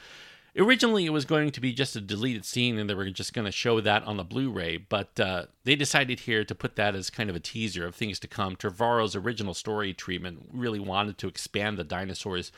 Originally, 0.59 1.05
it 1.05 1.12
was 1.12 1.27
going 1.27 1.51
to 1.51 1.61
be 1.61 1.73
just 1.73 1.97
a 1.97 2.01
deleted 2.01 2.45
scene, 2.45 2.79
and 2.79 2.88
they 2.88 2.95
were 2.95 3.11
just 3.11 3.35
going 3.35 3.45
to 3.45 3.53
show 3.53 3.81
that 3.81 4.05
on 4.05 4.16
the 4.16 4.25
Blu-ray. 4.25 4.79
But 4.79 5.21
uh, 5.21 5.47
they 5.64 5.77
decided 5.77 6.21
here 6.21 6.45
to 6.45 6.55
put 6.55 6.77
that 6.77 6.95
as 6.95 7.11
kind 7.11 7.29
of 7.29 7.37
a 7.37 7.40
teaser 7.40 7.87
of 7.87 7.95
things 7.95 8.19
to 8.21 8.29
come. 8.29 8.57
Trevorrow's 8.57 9.14
original 9.14 9.53
story 9.53 9.92
treatment 9.92 10.49
really 10.53 10.81
wanted 10.81 11.19
to 11.19 11.29
expand 11.29 11.77
the 11.77 11.85
dinosaurs 11.85 12.53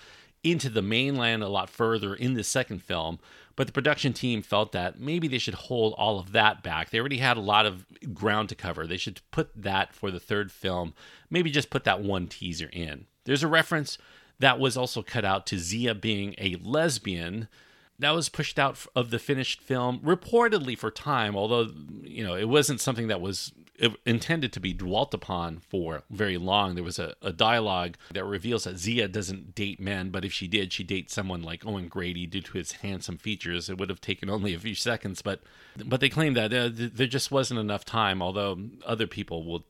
into 0.44 0.68
the 0.68 0.82
mainland 0.82 1.42
a 1.42 1.48
lot 1.48 1.68
further 1.68 2.14
in 2.14 2.34
the 2.34 2.44
second 2.44 2.80
film, 2.82 3.18
but 3.56 3.66
the 3.66 3.72
production 3.72 4.12
team 4.12 4.40
felt 4.40 4.70
that 4.72 5.00
maybe 5.00 5.26
they 5.26 5.38
should 5.38 5.54
hold 5.54 5.94
all 5.94 6.20
of 6.20 6.30
that 6.32 6.62
back. 6.62 6.90
They 6.90 7.00
already 7.00 7.18
had 7.18 7.36
a 7.36 7.40
lot 7.40 7.66
of 7.66 7.84
ground 8.14 8.48
to 8.50 8.54
cover. 8.54 8.86
They 8.86 8.96
should 8.96 9.20
put 9.32 9.50
that 9.56 9.92
for 9.92 10.12
the 10.12 10.20
third 10.20 10.52
film, 10.52 10.94
maybe 11.28 11.50
just 11.50 11.70
put 11.70 11.84
that 11.84 12.00
one 12.00 12.28
teaser 12.28 12.70
in. 12.72 13.06
There's 13.24 13.42
a 13.42 13.48
reference 13.48 13.98
that 14.38 14.60
was 14.60 14.76
also 14.76 15.02
cut 15.02 15.24
out 15.24 15.44
to 15.48 15.58
Zia 15.58 15.94
being 15.94 16.36
a 16.38 16.56
lesbian 16.62 17.48
that 17.98 18.10
was 18.10 18.28
pushed 18.28 18.58
out 18.58 18.86
of 18.94 19.10
the 19.10 19.18
finished 19.18 19.60
film 19.60 19.98
reportedly 20.00 20.76
for 20.76 20.90
time 20.90 21.36
although 21.36 21.68
you 22.02 22.24
know 22.24 22.34
it 22.34 22.48
wasn't 22.48 22.80
something 22.80 23.08
that 23.08 23.20
was 23.20 23.52
intended 24.04 24.52
to 24.52 24.60
be 24.60 24.72
dwelt 24.72 25.14
upon 25.14 25.60
for 25.60 26.02
very 26.10 26.36
long. 26.36 26.74
There 26.74 26.84
was 26.84 26.98
a, 26.98 27.14
a, 27.22 27.32
dialogue 27.32 27.96
that 28.12 28.24
reveals 28.24 28.64
that 28.64 28.76
Zia 28.76 29.06
doesn't 29.06 29.54
date 29.54 29.78
men 29.78 30.10
but 30.10 30.24
if 30.24 30.32
she 30.32 30.48
did 30.48 30.72
she 30.72 30.82
dates 30.82 31.14
someone 31.14 31.42
like 31.42 31.64
Owen 31.64 31.88
Grady 31.88 32.26
due 32.26 32.40
to 32.40 32.58
his 32.58 32.72
handsome 32.72 33.18
features. 33.18 33.70
It 33.70 33.78
would 33.78 33.88
have 33.88 34.00
taken 34.00 34.28
only 34.28 34.54
a 34.54 34.58
few 34.58 34.74
seconds 34.74 35.22
but 35.22 35.42
but 35.84 36.00
they 36.00 36.08
claim 36.08 36.34
that 36.34 36.52
uh, 36.52 36.70
there 36.72 37.06
just 37.06 37.30
wasn't 37.30 37.60
enough 37.60 37.84
time 37.84 38.20
although 38.20 38.58
other 38.84 39.06
people 39.06 39.44
will 39.44 39.64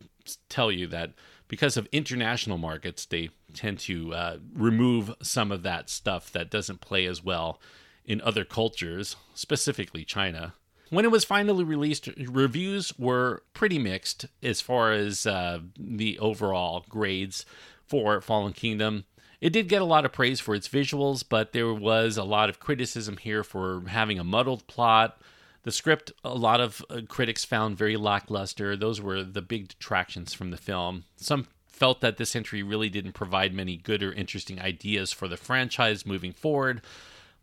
tell 0.49 0.73
you 0.73 0.87
that 0.87 1.13
because 1.47 1.77
of 1.77 1.87
international 1.93 2.57
markets 2.57 3.05
they 3.05 3.29
tend 3.53 3.79
to 3.81 4.15
uh, 4.15 4.39
remove 4.55 5.15
some 5.23 5.53
of 5.53 5.63
that 5.63 5.91
stuff 5.91 6.33
that 6.33 6.51
doesn't 6.51 6.81
play 6.81 7.05
as 7.05 7.23
well 7.23 7.61
in 8.09 8.21
other 8.23 8.45
cultures, 8.45 9.15
specifically 9.35 10.05
China. 10.05 10.55
When 10.91 11.05
it 11.05 11.11
was 11.11 11.25
finally 11.25 11.63
released, 11.63 12.09
reviews 12.17 12.99
were 12.99 13.43
pretty 13.53 13.79
mixed 13.79 14.25
as 14.43 14.63
far 14.63 14.93
as 14.93 15.27
uh, 15.27 15.61
the 15.79 16.19
overall 16.19 16.87
grades 16.89 17.45
for 17.87 18.23
Fallen 18.23 18.55
Kingdom. 18.55 19.05
It 19.41 19.53
did 19.53 19.69
get 19.69 19.83
a 19.83 19.85
lot 19.85 20.07
of 20.07 20.13
praise 20.13 20.41
for 20.41 20.55
its 20.55 20.69
visuals, 20.69 21.23
but 21.29 21.53
there 21.53 21.73
was 21.73 22.17
a 22.17 22.25
lot 22.25 22.49
of 22.49 22.59
criticism 22.59 23.19
here 23.19 23.45
for 23.45 23.83
having 23.87 24.19
a 24.19 24.25
muddled 24.25 24.67
plot. 24.67 25.21
The 25.65 25.71
script, 25.71 26.11
a 26.25 26.35
lot 26.35 26.61
of 26.61 26.83
uh, 26.89 27.03
critics 27.07 27.45
found 27.45 27.77
very 27.77 27.99
lackluster. 27.99 28.75
Those 28.75 29.01
were 29.01 29.23
the 29.23 29.43
big 29.43 29.69
detractions 29.69 30.33
from 30.33 30.51
the 30.51 30.57
film. 30.57 31.05
Some 31.17 31.47
felt 31.69 32.01
that 32.01 32.17
this 32.17 32.35
entry 32.35 32.63
really 32.63 32.89
didn't 32.89 33.13
provide 33.13 33.53
many 33.53 33.77
good 33.77 34.03
or 34.03 34.13
interesting 34.13 34.59
ideas 34.59 35.13
for 35.13 35.29
the 35.29 35.37
franchise 35.37 36.07
moving 36.07 36.33
forward. 36.33 36.81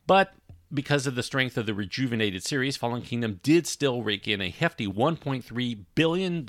But 0.07 0.33
because 0.73 1.07
of 1.07 1.15
the 1.15 1.23
strength 1.23 1.57
of 1.57 1.65
the 1.65 1.73
rejuvenated 1.73 2.43
series, 2.43 2.77
Fallen 2.77 3.01
Kingdom 3.01 3.39
did 3.43 3.67
still 3.67 4.03
rake 4.03 4.27
in 4.27 4.41
a 4.41 4.49
hefty 4.49 4.87
$1.3 4.87 5.85
billion 5.95 6.47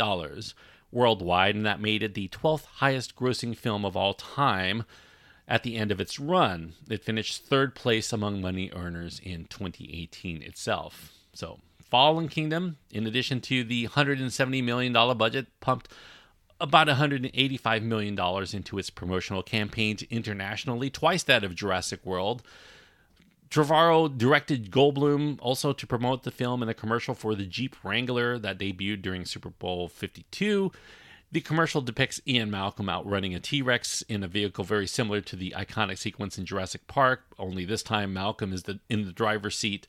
worldwide, 0.90 1.54
and 1.54 1.66
that 1.66 1.80
made 1.80 2.02
it 2.02 2.14
the 2.14 2.28
12th 2.28 2.64
highest 2.76 3.16
grossing 3.16 3.56
film 3.56 3.84
of 3.84 3.96
all 3.96 4.14
time 4.14 4.84
at 5.48 5.62
the 5.62 5.76
end 5.76 5.92
of 5.92 6.00
its 6.00 6.18
run. 6.18 6.72
It 6.88 7.04
finished 7.04 7.44
third 7.44 7.74
place 7.74 8.12
among 8.12 8.40
money 8.40 8.70
earners 8.74 9.20
in 9.22 9.44
2018 9.46 10.42
itself. 10.42 11.12
So, 11.34 11.60
Fallen 11.82 12.28
Kingdom, 12.28 12.78
in 12.90 13.06
addition 13.06 13.40
to 13.42 13.62
the 13.62 13.88
$170 13.88 14.64
million 14.64 14.92
budget, 14.92 15.46
pumped 15.60 15.88
about 16.60 16.88
$185 16.88 17.82
million 17.82 18.18
into 18.52 18.78
its 18.78 18.90
promotional 18.90 19.42
campaigns 19.42 20.02
internationally, 20.04 20.90
twice 20.90 21.22
that 21.24 21.44
of 21.44 21.54
Jurassic 21.54 22.04
World. 22.04 22.42
Trevorrow 23.50 24.16
directed 24.16 24.70
Goldblum 24.70 25.38
also 25.40 25.72
to 25.72 25.86
promote 25.86 26.24
the 26.24 26.30
film 26.30 26.62
in 26.62 26.68
a 26.68 26.74
commercial 26.74 27.14
for 27.14 27.34
the 27.34 27.46
Jeep 27.46 27.76
Wrangler 27.84 28.38
that 28.38 28.58
debuted 28.58 29.02
during 29.02 29.24
Super 29.24 29.50
Bowl 29.50 29.88
52. 29.88 30.72
The 31.32 31.40
commercial 31.40 31.80
depicts 31.80 32.20
Ian 32.26 32.50
Malcolm 32.50 32.88
outrunning 32.88 33.34
a 33.34 33.40
T 33.40 33.62
Rex 33.62 34.02
in 34.02 34.22
a 34.22 34.28
vehicle 34.28 34.64
very 34.64 34.86
similar 34.86 35.20
to 35.22 35.36
the 35.36 35.54
iconic 35.56 35.98
sequence 35.98 36.38
in 36.38 36.46
Jurassic 36.46 36.86
Park, 36.86 37.24
only 37.38 37.64
this 37.64 37.82
time 37.82 38.12
Malcolm 38.12 38.52
is 38.52 38.64
the, 38.64 38.80
in 38.88 39.04
the 39.04 39.12
driver's 39.12 39.56
seat 39.56 39.86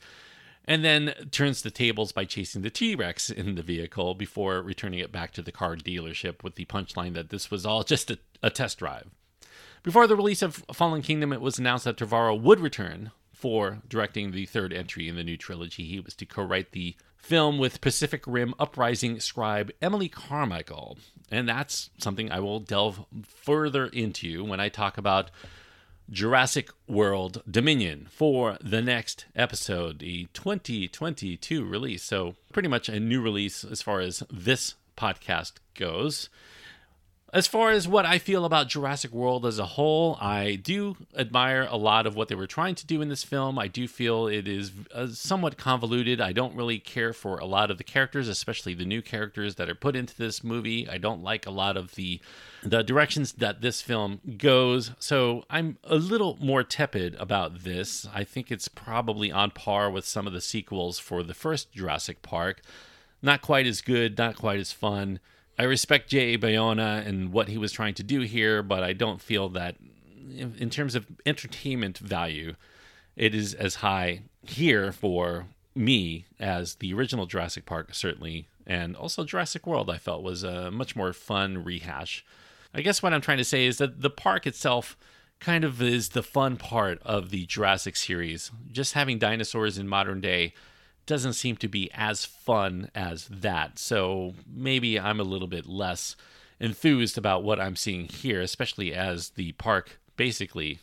and 0.68 0.84
then 0.84 1.14
turns 1.32 1.62
the 1.62 1.72
tables 1.72 2.12
by 2.12 2.26
chasing 2.26 2.62
the 2.62 2.70
T 2.70 2.94
Rex 2.94 3.30
in 3.30 3.56
the 3.56 3.64
vehicle 3.64 4.14
before 4.14 4.62
returning 4.62 5.00
it 5.00 5.12
back 5.12 5.32
to 5.32 5.42
the 5.42 5.52
car 5.52 5.76
dealership 5.78 6.44
with 6.44 6.56
the 6.56 6.66
punchline 6.66 7.14
that 7.14 7.30
this 7.30 7.50
was 7.50 7.66
all 7.66 7.84
just 7.84 8.12
a, 8.12 8.20
a 8.44 8.50
test 8.50 8.80
drive. 8.80 9.08
Before 9.82 10.08
the 10.08 10.18
release 10.18 10.42
of 10.42 10.66
Fallen 10.74 11.02
Kingdom, 11.02 11.32
it 11.32 11.40
was 11.40 11.58
announced 11.58 11.86
that 11.86 11.96
Trevorrow 11.96 12.40
would 12.40 12.60
return 12.60 13.12
for 13.38 13.78
directing 13.88 14.32
the 14.32 14.48
third 14.48 14.74
entry 14.74 15.08
in 15.08 15.16
the 15.16 15.24
new 15.24 15.38
trilogy. 15.38 15.86
He 15.86 16.00
was 16.00 16.16
to 16.16 16.26
co 16.26 16.42
write 16.44 16.72
the 16.72 16.96
film 17.18 17.60
with 17.60 17.82
Pacific 17.82 18.24
Rim 18.26 18.56
Uprising 18.58 19.20
scribe 19.20 19.72
Emily 19.80 20.10
Carmichael. 20.10 20.98
And 21.30 21.48
that's 21.48 21.92
something 22.00 22.32
I 22.32 22.40
will 22.40 22.60
delve 22.60 23.06
further 23.24 23.86
into 23.88 24.44
when 24.44 24.60
I 24.60 24.70
talk 24.70 24.98
about 24.98 25.30
Jurassic 26.10 26.72
World 26.88 27.44
Dominion 27.50 28.08
for 28.10 28.58
the 28.60 28.82
next 28.82 29.26
episode, 29.36 30.00
the 30.00 30.28
2022 30.34 31.64
release. 31.64 32.04
So, 32.04 32.36
pretty 32.54 32.70
much 32.70 32.90
a 32.90 33.00
new 33.00 33.22
release 33.22 33.64
as 33.64 33.84
far 33.84 34.00
as 34.00 34.24
this 34.32 34.76
podcast 34.98 35.54
goes. 35.76 36.30
As 37.34 37.46
far 37.46 37.72
as 37.72 37.90
what 37.90 38.06
I 38.06 38.20
feel 38.20 38.46
about 38.46 38.70
Jurassic 38.70 39.12
World 39.12 39.46
as 39.46 39.60
a 39.60 39.66
whole, 39.66 40.18
I 40.22 40.56
do 40.56 40.96
admire 41.14 41.68
a 41.70 41.76
lot 41.76 42.08
of 42.08 42.16
what 42.16 42.30
they 42.30 42.36
were 42.36 42.48
trying 42.48 42.76
to 42.76 42.86
do 42.86 43.02
in 43.02 43.10
this 43.10 43.26
film. 43.26 43.60
I 43.60 43.68
do 43.68 43.86
feel 43.86 44.28
it 44.28 44.48
is 44.48 44.72
uh, 44.94 45.08
somewhat 45.08 45.58
convoluted. 45.58 46.22
I 46.22 46.32
don't 46.32 46.56
really 46.56 46.80
care 46.80 47.12
for 47.12 47.38
a 47.38 47.46
lot 47.46 47.70
of 47.70 47.78
the 47.78 47.84
characters, 47.84 48.30
especially 48.30 48.74
the 48.74 48.86
new 48.86 49.02
characters 49.02 49.56
that 49.56 49.70
are 49.70 49.76
put 49.76 49.98
into 49.98 50.16
this 50.16 50.42
movie. 50.42 50.88
I 50.88 50.98
don't 50.98 51.22
like 51.22 51.46
a 51.46 51.52
lot 51.52 51.76
of 51.76 51.96
the 51.96 52.22
the 52.64 52.82
directions 52.82 53.34
that 53.34 53.60
this 53.60 53.82
film 53.82 54.22
goes. 54.38 54.92
So 54.98 55.44
I'm 55.50 55.80
a 55.84 55.96
little 55.96 56.38
more 56.40 56.64
tepid 56.64 57.16
about 57.16 57.64
this. 57.66 58.08
I 58.14 58.24
think 58.24 58.52
it's 58.52 58.70
probably 58.70 59.34
on 59.34 59.52
par 59.52 59.92
with 59.92 60.06
some 60.06 60.28
of 60.28 60.34
the 60.34 60.42
sequels 60.42 60.98
for 60.98 61.24
the 61.24 61.34
first 61.34 61.74
Jurassic 61.74 62.22
Park. 62.22 62.62
Not 63.22 63.42
quite 63.42 63.68
as 63.68 63.82
good, 63.82 64.18
not 64.18 64.38
quite 64.38 64.62
as 64.62 64.72
fun 64.72 65.20
I 65.58 65.64
respect 65.64 66.10
J.A. 66.10 66.38
Bayona 66.38 67.06
and 67.06 67.32
what 67.32 67.48
he 67.48 67.58
was 67.58 67.72
trying 67.72 67.96
to 67.96 68.04
do 68.04 68.22
here, 68.22 68.62
but 68.62 68.84
I 68.84 68.94
don't 68.94 69.22
feel 69.22 69.50
that 69.50 69.76
in 70.38 70.70
terms 70.70 70.94
of 70.94 71.08
entertainment 71.26 71.98
value, 71.98 72.56
it 73.16 73.34
is 73.34 73.54
as 73.54 73.76
high 73.76 74.22
here 74.44 74.92
for 74.92 75.48
me 75.74 76.26
as 76.40 76.76
the 76.76 76.94
original 76.94 77.26
Jurassic 77.26 77.66
Park, 77.66 77.94
certainly, 77.94 78.48
and 78.66 78.96
also 78.96 79.24
Jurassic 79.24 79.66
World, 79.66 79.90
I 79.90 79.98
felt 79.98 80.24
was 80.24 80.44
a 80.44 80.70
much 80.70 80.96
more 80.96 81.14
fun 81.14 81.64
rehash. 81.64 82.26
I 82.74 82.82
guess 82.82 83.02
what 83.02 83.14
I'm 83.14 83.22
trying 83.22 83.38
to 83.38 83.44
say 83.44 83.66
is 83.66 83.78
that 83.78 84.02
the 84.02 84.10
park 84.10 84.46
itself 84.46 84.98
kind 85.40 85.64
of 85.64 85.82
is 85.82 86.10
the 86.10 86.24
fun 86.24 86.58
part 86.58 87.02
of 87.04 87.30
the 87.30 87.46
Jurassic 87.46 87.96
series. 87.96 88.52
Just 88.72 88.94
having 88.94 89.20
dinosaurs 89.20 89.78
in 89.78 89.88
modern 89.88 90.20
day 90.20 90.54
doesn't 91.08 91.34
seem 91.34 91.56
to 91.58 91.68
be 91.68 91.90
as 91.94 92.26
fun 92.26 92.92
as 92.94 93.28
that. 93.28 93.80
So 93.80 94.36
maybe 94.46 95.00
I'm 95.00 95.20
a 95.20 95.24
little 95.24 95.48
bit 95.48 95.66
less 95.66 96.16
enthused 96.60 97.18
about 97.18 97.44
what 97.44 97.60
I'm 97.60 97.76
seeing 97.76 98.08
here, 98.08 98.42
especially 98.42 98.94
as 98.94 99.30
the 99.30 99.54
park 99.54 100.00
basically, 100.16 100.80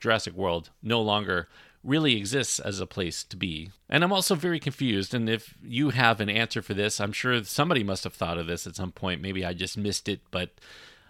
Jurassic 0.00 0.34
World, 0.34 0.70
no 0.82 1.00
longer 1.00 1.48
really 1.82 2.16
exists 2.16 2.58
as 2.58 2.80
a 2.80 2.86
place 2.86 3.22
to 3.24 3.36
be. 3.36 3.70
And 3.90 4.02
I'm 4.02 4.12
also 4.12 4.34
very 4.34 4.58
confused. 4.58 5.12
And 5.12 5.28
if 5.28 5.54
you 5.62 5.90
have 5.90 6.20
an 6.20 6.30
answer 6.30 6.62
for 6.62 6.72
this, 6.72 7.00
I'm 7.00 7.12
sure 7.12 7.44
somebody 7.44 7.84
must 7.84 8.04
have 8.04 8.14
thought 8.14 8.38
of 8.38 8.46
this 8.46 8.66
at 8.66 8.76
some 8.76 8.92
point. 8.92 9.20
Maybe 9.20 9.44
I 9.44 9.52
just 9.52 9.76
missed 9.76 10.08
it, 10.08 10.20
but. 10.30 10.50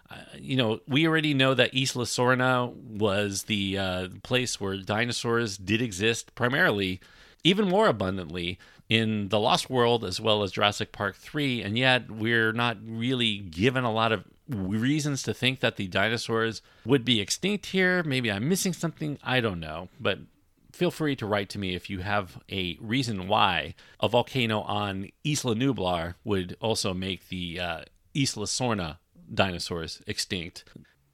Uh, 0.07 0.17
you 0.37 0.55
know, 0.55 0.79
we 0.87 1.07
already 1.07 1.33
know 1.33 1.55
that 1.55 1.73
Isla 1.73 2.05
Sorna 2.05 2.71
was 2.71 3.45
the 3.45 3.75
uh, 3.75 4.07
place 4.21 4.61
where 4.61 4.77
dinosaurs 4.77 5.57
did 5.57 5.81
exist 5.81 6.35
primarily 6.35 7.01
even 7.45 7.69
more 7.69 7.87
abundantly 7.87 8.57
in 8.89 9.29
The 9.29 9.39
Lost 9.39 9.69
World 9.69 10.03
as 10.03 10.19
well 10.19 10.41
as 10.43 10.51
Jurassic 10.51 10.91
Park 10.91 11.15
3, 11.15 11.61
and 11.61 11.77
yet 11.77 12.09
we're 12.09 12.51
not 12.51 12.77
really 12.83 13.37
given 13.37 13.83
a 13.83 13.91
lot 13.91 14.11
of 14.11 14.25
reasons 14.49 15.21
to 15.23 15.33
think 15.33 15.59
that 15.59 15.75
the 15.75 15.87
dinosaurs 15.87 16.61
would 16.85 17.05
be 17.05 17.21
extinct 17.21 17.67
here. 17.67 18.03
Maybe 18.03 18.31
I'm 18.31 18.49
missing 18.49 18.73
something, 18.73 19.19
I 19.23 19.41
don't 19.41 19.59
know, 19.59 19.89
but 19.99 20.19
feel 20.71 20.89
free 20.89 21.15
to 21.17 21.25
write 21.27 21.49
to 21.49 21.59
me 21.59 21.75
if 21.75 21.87
you 21.87 21.99
have 21.99 22.39
a 22.51 22.77
reason 22.81 23.27
why 23.27 23.75
a 23.99 24.09
volcano 24.09 24.61
on 24.61 25.09
Isla 25.23 25.55
Nublar 25.55 26.15
would 26.23 26.57
also 26.59 26.95
make 26.95 27.29
the 27.29 27.59
uh, 27.59 27.81
Isla 28.15 28.47
Sorna 28.47 28.97
dinosaurs 29.31 30.01
extinct. 30.07 30.63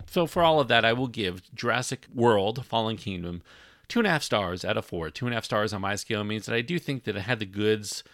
So, 0.07 0.27
for 0.27 0.43
all 0.43 0.59
of 0.59 0.67
that, 0.69 0.83
I 0.83 0.93
will 0.93 1.07
give 1.07 1.53
Jurassic 1.53 2.05
World 2.13 2.65
Fallen 2.65 2.97
Kingdom 2.97 3.43
two 3.91 3.99
and 3.99 4.07
a 4.07 4.11
half 4.11 4.23
stars 4.23 4.63
out 4.63 4.77
of 4.77 4.85
four. 4.85 5.09
Two 5.09 5.25
and 5.25 5.33
a 5.33 5.35
half 5.35 5.43
stars 5.43 5.73
on 5.73 5.81
my 5.81 5.97
scale 5.97 6.23
means 6.23 6.45
that 6.45 6.55
I 6.55 6.61
do 6.61 6.79
think 6.79 7.03
that 7.03 7.17
it 7.17 7.23
had 7.23 7.39
the 7.39 7.45
goods 7.45 8.05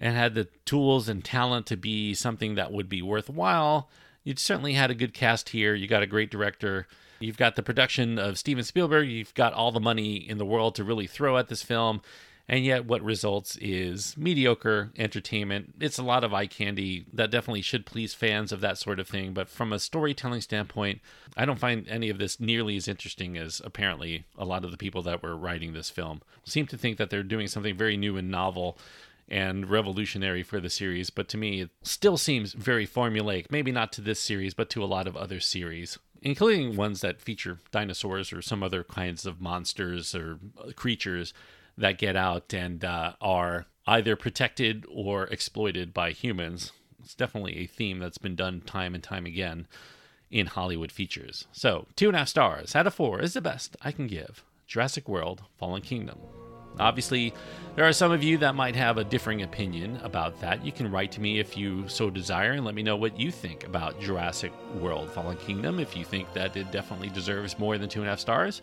and 0.00 0.16
had 0.16 0.34
the 0.34 0.48
tools 0.64 1.06
and 1.06 1.22
talent 1.22 1.66
to 1.66 1.76
be 1.76 2.14
something 2.14 2.54
that 2.54 2.72
would 2.72 2.88
be 2.88 3.02
worthwhile. 3.02 3.90
You 4.24 4.34
certainly 4.38 4.72
had 4.72 4.90
a 4.90 4.94
good 4.94 5.12
cast 5.12 5.50
here. 5.50 5.74
You 5.74 5.86
got 5.86 6.02
a 6.02 6.06
great 6.06 6.30
director. 6.30 6.86
You've 7.20 7.36
got 7.36 7.56
the 7.56 7.62
production 7.62 8.18
of 8.18 8.38
Steven 8.38 8.64
Spielberg. 8.64 9.06
You've 9.10 9.34
got 9.34 9.52
all 9.52 9.70
the 9.70 9.80
money 9.80 10.16
in 10.16 10.38
the 10.38 10.46
world 10.46 10.74
to 10.76 10.84
really 10.84 11.06
throw 11.06 11.36
at 11.36 11.48
this 11.48 11.62
film. 11.62 12.00
And 12.50 12.64
yet, 12.64 12.86
what 12.86 13.02
results 13.02 13.56
is 13.60 14.16
mediocre 14.16 14.90
entertainment. 14.96 15.74
It's 15.80 15.98
a 15.98 16.02
lot 16.02 16.24
of 16.24 16.32
eye 16.32 16.46
candy 16.46 17.04
that 17.12 17.30
definitely 17.30 17.60
should 17.60 17.84
please 17.84 18.14
fans 18.14 18.52
of 18.52 18.62
that 18.62 18.78
sort 18.78 18.98
of 18.98 19.06
thing. 19.06 19.34
But 19.34 19.50
from 19.50 19.70
a 19.70 19.78
storytelling 19.78 20.40
standpoint, 20.40 21.00
I 21.36 21.44
don't 21.44 21.58
find 21.58 21.86
any 21.88 22.08
of 22.08 22.18
this 22.18 22.40
nearly 22.40 22.76
as 22.76 22.88
interesting 22.88 23.36
as 23.36 23.60
apparently 23.62 24.24
a 24.38 24.46
lot 24.46 24.64
of 24.64 24.70
the 24.70 24.78
people 24.78 25.02
that 25.02 25.22
were 25.22 25.36
writing 25.36 25.74
this 25.74 25.90
film 25.90 26.22
seem 26.44 26.66
to 26.68 26.78
think 26.78 26.96
that 26.96 27.10
they're 27.10 27.22
doing 27.22 27.48
something 27.48 27.76
very 27.76 27.98
new 27.98 28.16
and 28.16 28.30
novel 28.30 28.78
and 29.28 29.68
revolutionary 29.68 30.42
for 30.42 30.58
the 30.58 30.70
series, 30.70 31.10
but 31.10 31.28
to 31.28 31.36
me, 31.36 31.60
it 31.60 31.70
still 31.82 32.16
seems 32.16 32.54
very 32.54 32.86
formulaic. 32.86 33.50
Maybe 33.50 33.70
not 33.70 33.92
to 33.92 34.00
this 34.00 34.20
series, 34.20 34.54
but 34.54 34.70
to 34.70 34.82
a 34.82 34.86
lot 34.86 35.06
of 35.06 35.16
other 35.16 35.38
series, 35.38 35.98
including 36.22 36.76
ones 36.76 37.02
that 37.02 37.20
feature 37.20 37.58
dinosaurs 37.70 38.32
or 38.32 38.40
some 38.40 38.62
other 38.62 38.82
kinds 38.82 39.26
of 39.26 39.40
monsters 39.40 40.14
or 40.14 40.38
creatures 40.76 41.34
that 41.78 41.98
get 41.98 42.16
out 42.16 42.52
and 42.52 42.84
uh, 42.84 43.14
are 43.20 43.66
either 43.86 44.16
protected 44.16 44.84
or 44.92 45.24
exploited 45.24 45.94
by 45.94 46.10
humans. 46.10 46.72
It's 47.02 47.14
definitely 47.14 47.58
a 47.58 47.66
theme 47.66 47.98
that's 47.98 48.18
been 48.18 48.36
done 48.36 48.60
time 48.60 48.94
and 48.94 49.02
time 49.02 49.24
again 49.24 49.66
in 50.30 50.46
Hollywood 50.46 50.92
features. 50.92 51.46
So, 51.52 51.86
two 51.96 52.08
and 52.08 52.16
a 52.16 52.18
half 52.20 52.28
stars 52.28 52.76
out 52.76 52.86
of 52.86 52.94
four 52.94 53.20
is 53.20 53.32
the 53.32 53.40
best 53.40 53.76
I 53.80 53.92
can 53.92 54.06
give 54.06 54.44
Jurassic 54.66 55.08
World 55.08 55.42
Fallen 55.56 55.80
Kingdom. 55.80 56.18
Obviously, 56.78 57.34
there 57.74 57.86
are 57.86 57.92
some 57.92 58.12
of 58.12 58.22
you 58.22 58.38
that 58.38 58.54
might 58.54 58.76
have 58.76 58.98
a 58.98 59.04
differing 59.04 59.42
opinion 59.42 59.98
about 60.02 60.40
that. 60.40 60.64
You 60.64 60.70
can 60.70 60.90
write 60.90 61.10
to 61.12 61.20
me 61.20 61.40
if 61.40 61.56
you 61.56 61.88
so 61.88 62.08
desire 62.08 62.52
and 62.52 62.64
let 62.64 62.74
me 62.74 62.82
know 62.82 62.96
what 62.96 63.18
you 63.18 63.32
think 63.32 63.64
about 63.64 64.00
Jurassic 64.00 64.52
World 64.74 65.10
Fallen 65.10 65.38
Kingdom. 65.38 65.80
If 65.80 65.96
you 65.96 66.04
think 66.04 66.32
that 66.34 66.56
it 66.56 66.70
definitely 66.70 67.08
deserves 67.08 67.58
more 67.58 67.78
than 67.78 67.88
two 67.88 68.00
and 68.00 68.08
a 68.08 68.12
half 68.12 68.20
stars, 68.20 68.62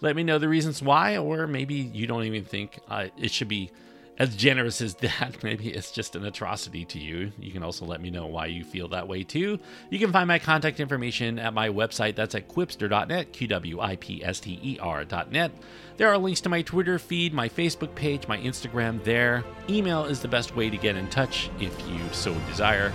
let 0.00 0.16
me 0.16 0.22
know 0.22 0.38
the 0.38 0.48
reasons 0.48 0.82
why, 0.82 1.16
or 1.16 1.46
maybe 1.46 1.74
you 1.74 2.06
don't 2.06 2.24
even 2.24 2.44
think 2.44 2.78
uh, 2.88 3.06
it 3.16 3.30
should 3.30 3.48
be 3.48 3.70
as 4.18 4.34
generous 4.36 4.80
as 4.80 4.94
that. 4.96 5.42
Maybe 5.42 5.68
it's 5.70 5.90
just 5.90 6.16
an 6.16 6.24
atrocity 6.24 6.84
to 6.86 6.98
you. 6.98 7.32
You 7.38 7.52
can 7.52 7.62
also 7.62 7.84
let 7.84 8.00
me 8.00 8.10
know 8.10 8.26
why 8.26 8.46
you 8.46 8.64
feel 8.64 8.88
that 8.88 9.08
way 9.08 9.24
too. 9.24 9.58
You 9.90 9.98
can 9.98 10.12
find 10.12 10.28
my 10.28 10.38
contact 10.38 10.80
information 10.80 11.38
at 11.38 11.54
my 11.54 11.68
website. 11.68 12.14
That's 12.14 12.34
at 12.34 12.48
qwipster.net, 12.48 13.32
Q 13.32 13.46
W 13.48 13.80
I 13.80 13.96
P 13.96 14.24
S 14.24 14.40
T 14.40 14.58
E 14.62 14.78
R.net. 14.80 15.52
There 15.96 16.08
are 16.08 16.18
links 16.18 16.40
to 16.42 16.48
my 16.48 16.62
Twitter 16.62 16.98
feed, 16.98 17.32
my 17.32 17.48
Facebook 17.48 17.94
page, 17.94 18.26
my 18.26 18.38
Instagram 18.38 19.02
there. 19.04 19.44
Email 19.68 20.04
is 20.04 20.20
the 20.20 20.28
best 20.28 20.56
way 20.56 20.68
to 20.68 20.76
get 20.76 20.96
in 20.96 21.08
touch 21.08 21.50
if 21.60 21.78
you 21.88 22.00
so 22.12 22.34
desire. 22.48 22.92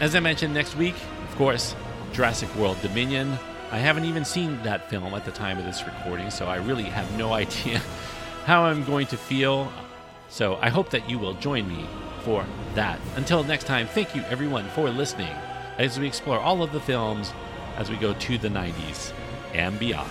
As 0.00 0.14
I 0.14 0.20
mentioned, 0.20 0.54
next 0.54 0.76
week, 0.76 0.94
of 1.28 1.36
course, 1.36 1.74
Jurassic 2.12 2.54
World 2.54 2.80
Dominion. 2.82 3.36
I 3.70 3.78
haven't 3.78 4.06
even 4.06 4.24
seen 4.24 4.62
that 4.62 4.88
film 4.88 5.12
at 5.14 5.24
the 5.24 5.30
time 5.30 5.58
of 5.58 5.64
this 5.64 5.84
recording, 5.84 6.30
so 6.30 6.46
I 6.46 6.56
really 6.56 6.84
have 6.84 7.18
no 7.18 7.32
idea 7.44 7.80
how 8.44 8.64
I'm 8.64 8.84
going 8.84 9.06
to 9.08 9.16
feel. 9.16 9.70
So 10.28 10.58
I 10.62 10.68
hope 10.70 10.90
that 10.90 11.08
you 11.08 11.18
will 11.18 11.34
join 11.34 11.68
me 11.68 11.86
for 12.22 12.44
that. 12.74 12.98
Until 13.16 13.44
next 13.44 13.64
time, 13.64 13.86
thank 13.86 14.14
you 14.14 14.22
everyone 14.28 14.68
for 14.70 14.90
listening 14.90 15.34
as 15.78 15.98
we 15.98 16.06
explore 16.06 16.38
all 16.38 16.62
of 16.62 16.72
the 16.72 16.80
films 16.80 17.32
as 17.76 17.90
we 17.90 17.96
go 17.96 18.14
to 18.14 18.38
the 18.38 18.48
90s 18.48 19.12
and 19.54 19.78
beyond. 19.78 20.10